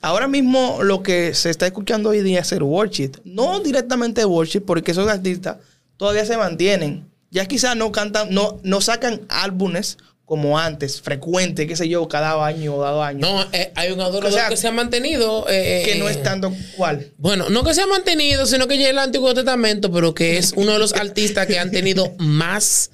Ahora 0.00 0.28
mismo 0.28 0.80
lo 0.82 1.02
que 1.02 1.34
se 1.34 1.50
está 1.50 1.66
escuchando 1.66 2.10
hoy 2.10 2.20
día 2.22 2.40
es 2.40 2.52
el 2.52 2.62
worship. 2.62 3.12
No 3.24 3.60
directamente 3.60 4.24
worship, 4.24 4.60
porque 4.60 4.90
esos 4.92 5.08
artistas 5.08 5.56
todavía 5.96 6.26
se 6.26 6.36
mantienen. 6.36 7.08
Ya 7.30 7.46
quizás 7.46 7.76
no 7.76 7.90
cantan, 7.90 8.28
no, 8.32 8.58
no 8.62 8.80
sacan 8.80 9.22
álbumes 9.28 9.96
como 10.24 10.58
antes, 10.58 11.02
frecuente, 11.02 11.66
qué 11.66 11.76
sé 11.76 11.88
yo, 11.88 12.08
cada 12.08 12.44
año 12.46 12.76
o 12.76 12.82
cada 12.82 13.06
año. 13.06 13.20
No, 13.20 13.42
eh, 13.52 13.72
hay 13.74 13.92
un 13.92 14.00
adorador 14.00 14.30
O 14.30 14.32
sea, 14.32 14.48
que 14.48 14.56
se 14.56 14.68
ha 14.68 14.72
mantenido. 14.72 15.46
eh, 15.48 15.82
que 15.84 15.96
no 15.96 16.08
eh, 16.08 16.12
es 16.12 16.22
tanto 16.22 16.52
cual. 16.76 17.12
Bueno, 17.18 17.50
no 17.50 17.62
que 17.62 17.74
se 17.74 17.82
ha 17.82 17.86
mantenido, 17.86 18.46
sino 18.46 18.66
que 18.66 18.78
ya 18.78 18.88
el 18.88 18.98
Antiguo 18.98 19.34
Testamento, 19.34 19.92
pero 19.92 20.14
que 20.14 20.38
es 20.38 20.52
uno 20.56 20.72
de 20.72 20.78
los 20.78 20.94
artistas 20.94 21.46
que 21.46 21.58
han 21.58 21.70
tenido 21.70 22.14
más 22.18 22.90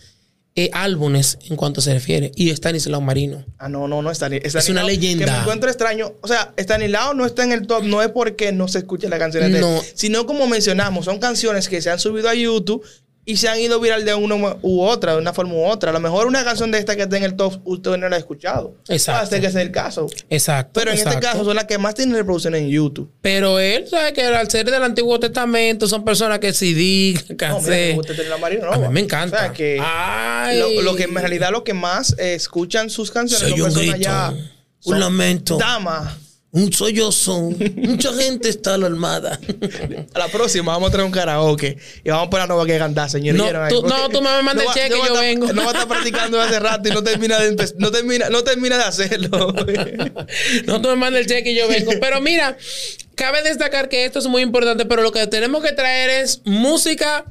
eh, 0.57 0.71
álbumes 0.73 1.39
en 1.49 1.57
cuanto 1.57 1.81
se 1.81 1.95
refiere. 1.95 2.33
Y 2.35 2.51
Stanislao 2.51 3.01
Marino. 3.01 3.45
Ah, 3.59 3.69
no, 3.69 3.87
no, 3.87 4.03
no 4.03 4.11
ni 4.11 4.37
Es 4.43 4.69
una 4.69 4.83
leyenda. 4.83 5.25
Que 5.25 5.31
me 5.31 5.39
encuentro 5.39 5.71
extraño. 5.71 6.15
O 6.21 6.29
sea, 6.29 6.53
Stanislao 6.57 7.15
no 7.15 7.25
está 7.25 7.45
en 7.45 7.53
el 7.53 7.67
top, 7.67 7.85
no 7.85 8.03
es 8.03 8.09
porque 8.09 8.53
no 8.53 8.69
se 8.69 8.79
escuche 8.79 9.09
las 9.09 9.19
canciones 9.19 9.53
de 9.53 9.59
él, 9.59 9.65
No. 9.65 9.81
sino 9.95 10.27
como 10.27 10.47
mencionamos, 10.47 11.05
son 11.05 11.19
canciones 11.19 11.69
que 11.69 11.81
se 11.81 11.91
han 11.91 11.99
subido 11.99 12.29
a 12.29 12.35
YouTube 12.35 12.85
y 13.25 13.37
se 13.37 13.49
han 13.49 13.61
ido 13.61 13.79
viral 13.81 14.05
de 14.05 14.15
una 14.15 14.57
u 14.63 14.81
otra, 14.83 15.13
de 15.13 15.19
una 15.19 15.33
forma 15.33 15.55
u 15.55 15.65
otra. 15.65 15.91
A 15.91 15.93
lo 15.93 16.01
mejor 16.01 16.27
una 16.27 16.43
canción 16.43 16.71
de 16.71 16.79
esta 16.79 16.97
que 16.97 17.03
está 17.03 17.17
en 17.17 17.23
el 17.25 17.37
top, 17.37 17.61
usted 17.65 17.97
no 17.97 18.09
la 18.09 18.17
ha 18.17 18.19
escuchado. 18.19 18.75
Exacto. 18.89 19.23
Hasta 19.23 19.41
que 19.41 19.51
sea 19.51 19.63
el 19.63 19.71
caso. 19.71 20.07
Exacto. 20.31 20.73
Pero 20.81 20.91
en 20.91 20.99
este 20.99 21.21
caso 21.21 21.45
son 21.45 21.55
las 21.55 21.67
que 21.67 21.79
más 21.79 21.95
tienen 21.95 22.17
reproducciones 22.17 22.63
en 22.63 22.69
YouTube. 22.71 23.11
Pero 23.21 23.59
él 23.61 23.87
sabe 23.89 24.13
que 24.15 24.23
al 24.25 24.51
ser 24.51 24.71
del 24.71 24.83
Antiguo 24.83 25.21
Testamento 25.21 25.87
son 25.87 26.05
personas 26.05 26.39
que 26.39 26.53
CD, 26.53 27.15
No, 27.41 27.61
mira, 27.61 28.29
la 28.29 28.39
Marina, 28.39 28.67
no. 28.67 28.73
A 28.73 28.79
mí 28.79 28.89
me 28.89 29.01
encanta. 29.01 29.37
O 29.37 29.41
sea, 29.41 29.53
que 29.53 29.79
Ay. 29.81 30.59
lo, 30.59 30.83
lo 30.83 30.97
que 30.97 31.05
en 31.05 31.15
realidad 31.15 31.51
lo 31.53 31.63
que 31.63 31.75
más 31.75 32.17
eh, 32.19 32.35
escuchan 32.35 32.91
sus 32.91 33.11
canciones 33.11 33.49
Soy 33.49 33.51
son 33.51 33.61
un 33.61 33.65
personas 33.67 33.95
grito, 33.95 34.11
ya. 34.11 34.31
un 34.31 34.51
son 34.93 35.01
lamento. 35.01 35.57
Damas. 35.59 36.15
Un 36.53 36.73
sollozo. 36.73 37.51
Mucha 37.77 38.13
gente 38.15 38.49
está 38.49 38.75
alarmada. 38.75 39.39
A 40.15 40.19
la 40.19 40.27
próxima 40.29 40.73
vamos 40.73 40.89
a 40.89 40.93
traer 40.93 41.07
un 41.07 41.13
karaoke 41.13 41.77
y 42.05 42.11
vamos 42.11 42.27
a 42.27 42.31
poner 42.31 42.45
a 42.45 42.47
Nova 42.49 42.67
que 42.67 42.77
cantar, 42.77 43.09
señores. 43.09 43.41
No, 43.41 43.69
tú- 43.69 43.87
no, 43.87 44.09
tú 44.09 44.21
me 44.21 44.43
mandas 44.43 44.67
el 44.67 44.73
cheque 44.75 44.97
y 44.99 45.07
yo 45.07 45.15
vengo. 45.21 45.53
No 45.53 45.63
va 45.63 45.69
a 45.69 45.73
estar 45.73 45.87
practicando 45.89 46.41
hace 46.41 46.59
rato 46.59 46.89
y 46.89 46.93
no 46.93 47.05
termina 47.05 47.39
de, 47.39 47.73
no 47.79 47.93
termina, 47.93 48.31
no 48.31 48.43
termina 48.43 48.77
de 48.79 48.83
hacerlo. 48.85 49.55
No, 50.67 50.81
tú 50.81 50.89
me 50.89 50.97
mandas 50.97 51.21
el 51.23 51.27
cheque 51.29 51.53
y 51.53 51.55
yo 51.57 51.69
vengo. 51.69 51.93
Pero 52.01 52.21
mira, 52.21 52.57
cabe 53.15 53.43
destacar 53.43 53.89
que 53.89 54.05
esto 54.05 54.19
es 54.19 54.27
muy 54.27 54.43
importante, 54.43 54.87
pero 54.87 55.03
lo 55.03 55.13
que 55.13 55.25
tenemos 55.29 55.63
que 55.63 55.73
traer 55.73 56.11
es 56.11 56.41
música 56.45 57.27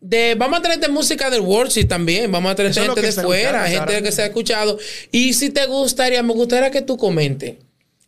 de... 0.00 0.34
Vamos 0.34 0.58
a 0.58 0.62
traerte 0.62 0.88
música 0.88 1.30
del 1.30 1.40
worship 1.40 1.84
también. 1.86 2.30
Vamos 2.30 2.52
a 2.52 2.54
traer 2.54 2.74
gente 2.74 3.00
de 3.00 3.12
fuera, 3.12 3.66
gente 3.68 4.02
que 4.02 4.12
se 4.12 4.20
ha 4.22 4.26
escuchado. 4.26 4.78
Y 5.10 5.32
si 5.32 5.48
te 5.50 5.64
gustaría, 5.66 6.22
me 6.22 6.34
gustaría 6.34 6.70
que 6.70 6.82
tú 6.82 6.96
comentes. 6.98 7.54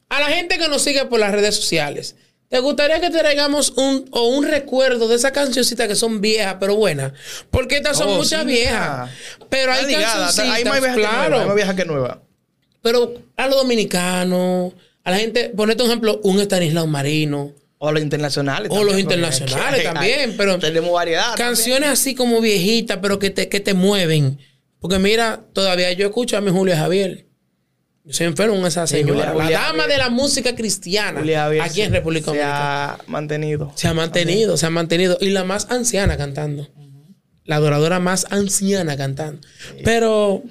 A 0.08 0.20
la 0.20 0.26
gente 0.26 0.58
que 0.58 0.68
nos 0.68 0.82
sigue 0.82 1.04
por 1.06 1.18
las 1.20 1.32
redes 1.32 1.56
sociales. 1.56 2.14
¿Te 2.48 2.60
gustaría 2.60 3.00
que 3.00 3.10
te 3.10 3.18
traigamos 3.18 3.70
un, 3.70 4.06
o 4.12 4.28
un 4.28 4.46
recuerdo 4.46 5.08
de 5.08 5.16
esas 5.16 5.32
cancioncitas 5.32 5.88
que 5.88 5.96
son 5.96 6.20
viejas, 6.20 6.56
pero 6.60 6.76
buenas? 6.76 7.12
Porque 7.50 7.76
estas 7.78 7.98
son 7.98 8.08
Oh, 8.10 8.16
muchas 8.18 8.42
sí, 8.42 8.46
viejas. 8.46 9.10
Pero 9.50 9.72
hay 9.72 9.92
cancioncitas, 9.92 10.38
Hay 10.38 10.64
más 10.64 10.80
vieja 10.80 10.94
que 10.94 11.00
claro. 11.00 11.28
nueva. 11.30 11.40
Hay 11.42 11.46
más 11.48 11.56
vieja 11.56 11.74
que 11.76 11.84
nueva. 11.84 12.22
Pero 12.82 13.14
a 13.36 13.46
los 13.48 13.56
dominicanos, 13.56 14.74
a 15.02 15.10
la 15.10 15.18
gente, 15.18 15.50
ponete 15.56 15.82
un 15.82 15.88
ejemplo, 15.88 16.20
un 16.22 16.38
Estanislao 16.40 16.86
Marino, 16.86 17.52
O 17.78 17.90
los 17.90 18.00
internacionales. 18.00 18.70
O 18.70 18.76
los 18.84 18.94
también, 18.94 19.06
porque 19.06 19.14
internacionales 19.16 19.80
hay- 19.86 19.92
también, 19.92 20.34
pero- 20.36 20.58
Tenemos 20.60 20.92
variedad. 20.92 21.34
canciones 21.36 21.88
así 21.90 22.14
como 22.14 22.40
viejitas, 22.40 22.98
pero 23.02 23.18
que 23.18 23.30
te, 23.30 23.48
que 23.48 23.58
te 23.58 23.74
mueven. 23.74 24.38
Porque 24.78 25.00
mira, 25.00 25.40
todavía 25.52 25.90
yo 25.92 26.06
escucho 26.06 26.36
a 26.36 26.40
mi 26.40 26.52
Julia 26.52 26.76
Javier. 26.78 27.25
Yo 28.06 28.12
soy 28.12 28.26
enfermo 28.28 28.54
con 28.56 28.66
esa 28.66 28.86
señora. 28.86 29.32
Julia- 29.32 29.50
la 29.50 29.60
dama 29.60 29.86
de 29.88 29.98
la 29.98 30.08
música 30.10 30.54
cristiana 30.54 31.18
Julia 31.20 31.46
aquí 31.62 31.82
en 31.82 31.92
República 31.92 32.26
se 32.30 32.38
Dominicana. 32.38 32.92
ha 32.94 32.98
mantenido. 33.08 33.72
Se 33.74 33.88
ha 33.88 33.94
mantenido, 33.94 34.56
se 34.56 34.66
ha 34.66 34.70
mantenido. 34.70 35.18
Y 35.20 35.30
la 35.30 35.42
más 35.44 35.66
anciana 35.70 36.16
cantando. 36.16 36.68
La 37.44 37.56
adoradora 37.56 37.98
más 38.00 38.26
anciana 38.30 38.96
cantando. 38.96 39.40
Pero 39.84 40.42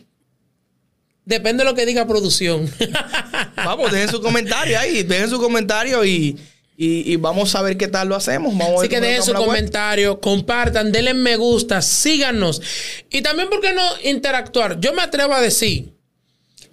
depende 1.24 1.64
de 1.64 1.70
lo 1.70 1.76
que 1.76 1.86
diga 1.86 2.06
producción. 2.06 2.70
Vamos, 3.56 3.92
dejen 3.92 4.10
su 4.10 4.22
comentario 4.22 4.78
ahí. 4.78 5.04
Dejen 5.04 5.30
su 5.30 5.40
comentario 5.40 6.04
y, 6.06 6.38
y, 6.78 7.12
y 7.14 7.16
vamos 7.16 7.56
a 7.56 7.62
ver 7.62 7.78
qué 7.78 7.88
tal 7.88 8.10
lo 8.10 8.16
hacemos. 8.16 8.56
Vamos 8.58 8.76
a 8.76 8.80
Así 8.82 8.90
que 8.90 9.00
dejen 9.02 9.24
su 9.24 9.34
comentario, 9.34 10.20
compartan, 10.20 10.92
denle 10.92 11.14
me 11.14 11.36
gusta, 11.38 11.82
síganos. 11.82 12.62
Y 13.10 13.22
también, 13.22 13.50
¿por 13.50 13.62
qué 13.62 13.74
no 13.74 13.82
interactuar? 14.04 14.80
Yo 14.80 14.94
me 14.94 15.02
atrevo 15.02 15.34
a 15.34 15.42
decir, 15.42 15.95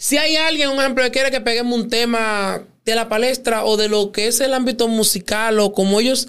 si 0.03 0.19
hay 0.19 0.35
alguien, 0.35 0.69
un 0.69 0.81
ejemplo, 0.81 1.05
que 1.05 1.13
quiere 1.13 1.31
que 1.31 1.41
peguemos 1.41 1.79
un 1.79 1.89
tema 1.89 2.65
de 2.85 2.97
la 2.97 3.09
palestra 3.09 3.65
o 3.65 3.77
de 3.77 3.89
lo 3.89 4.11
que 4.11 4.27
es 4.27 4.41
el 4.41 4.53
ámbito 4.53 4.89
musical 4.89 5.61
o 5.61 5.73
como 5.73 6.01
ellos 6.01 6.27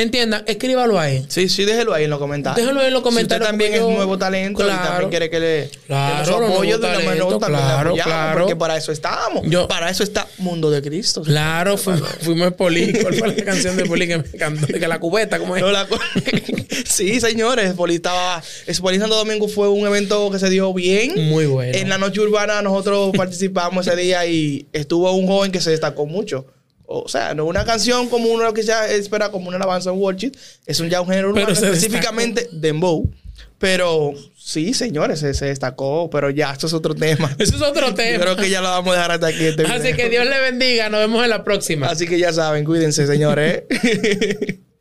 entiendan, 0.00 0.42
escríbalo 0.46 0.98
ahí. 0.98 1.24
Sí, 1.28 1.48
sí, 1.50 1.64
déjelo 1.64 1.92
ahí 1.92 2.04
en 2.04 2.10
los 2.10 2.18
comentarios. 2.18 2.56
Déjelo 2.64 2.80
ahí 2.80 2.86
en 2.86 2.92
los 2.94 3.02
comentarios, 3.02 3.46
Si 3.48 3.52
usted 3.54 3.64
también 3.66 3.70
porque 3.72 3.84
es 3.84 3.90
yo- 3.90 3.96
nuevo 3.96 4.18
talento 4.18 4.62
y 4.62 4.64
Claro. 4.64 4.88
también 4.88 5.10
quiere 5.10 5.30
que 5.30 5.40
le 5.40 5.70
Claro, 5.86 6.24
su 6.24 6.34
apoyo 6.34 6.78
de 6.78 6.86
una 6.86 6.92
talento, 6.94 7.04
manera 7.10 7.38
también 7.38 7.52
le 7.52 7.66
claro, 7.66 7.94
claro. 7.94 8.38
Porque 8.40 8.56
para 8.56 8.76
eso 8.76 8.90
estamos. 8.92 9.42
Yo- 9.46 9.68
para 9.68 9.90
eso 9.90 10.02
está 10.02 10.26
Mundo 10.38 10.70
de 10.70 10.80
Cristo. 10.82 11.22
Claro, 11.22 11.76
fuimos, 11.78 12.08
fuimos 12.22 12.52
Poli. 12.54 12.92
¿Cuál 13.02 13.14
fue 13.14 13.28
la 13.36 13.44
canción 13.44 13.76
de 13.76 13.84
Poli 13.84 14.06
que 14.08 14.18
me 14.18 14.24
encantó? 14.32 14.66
Que 14.66 14.88
la 14.88 14.98
cubeta, 14.98 15.38
¿cómo 15.38 15.56
es? 15.56 15.62
No, 15.62 15.70
la 15.70 15.86
co- 15.86 15.98
sí, 16.86 17.20
señores, 17.20 17.74
Poli 17.74 17.96
estaba. 17.96 18.42
Poli 18.80 18.98
Santo 18.98 19.14
Domingo 19.16 19.46
fue 19.48 19.68
un 19.68 19.86
evento 19.86 20.30
que 20.30 20.38
se 20.38 20.48
dio 20.50 20.72
bien. 20.72 21.28
Muy 21.28 21.46
bueno. 21.46 21.76
En 21.76 21.88
la 21.88 21.98
noche 21.98 22.20
urbana 22.20 22.62
nosotros 22.62 23.12
participamos 23.16 23.86
ese 23.86 23.94
día 23.96 24.26
y 24.26 24.66
estuvo 24.72 25.10
un 25.12 25.26
joven 25.26 25.52
que 25.52 25.60
se 25.60 25.70
destacó 25.70 26.06
mucho. 26.06 26.46
O 26.86 27.08
sea, 27.08 27.34
no 27.34 27.44
una 27.46 27.64
canción 27.64 28.08
como 28.08 28.28
uno 28.28 28.44
lo 28.44 28.52
que 28.54 28.62
se 28.62 28.72
espera 28.96 29.30
como 29.30 29.48
una 29.48 29.56
alabanza 29.56 29.90
en 29.90 29.96
worship. 29.96 30.32
Es 30.66 30.80
un 30.80 30.88
ya 30.90 31.00
un 31.00 31.08
género 31.08 31.30
urbano, 31.30 31.48
específicamente 31.50 32.48
dembow. 32.52 33.10
Pero 33.58 34.12
sí, 34.36 34.74
señores, 34.74 35.20
se, 35.20 35.34
se 35.34 35.46
destacó. 35.46 36.10
Pero 36.10 36.30
ya, 36.30 36.52
esto 36.52 36.66
es 36.66 36.72
otro 36.72 36.94
tema. 36.94 37.34
Eso 37.38 37.56
es 37.56 37.62
otro 37.62 37.88
Yo 37.90 37.94
tema. 37.94 38.18
creo 38.24 38.36
que 38.36 38.50
ya 38.50 38.60
lo 38.60 38.68
vamos 38.68 38.92
a 38.92 38.96
dejar 38.96 39.10
hasta 39.12 39.26
aquí. 39.28 39.44
este 39.44 39.62
Así 39.64 39.82
video. 39.84 39.96
que 39.96 40.08
Dios 40.10 40.26
le 40.26 40.40
bendiga. 40.40 40.88
Nos 40.88 41.00
vemos 41.00 41.22
en 41.22 41.30
la 41.30 41.44
próxima. 41.44 41.86
Así 41.88 42.06
que 42.06 42.18
ya 42.18 42.32
saben, 42.32 42.64
cuídense, 42.64 43.06
señores. 43.06 43.62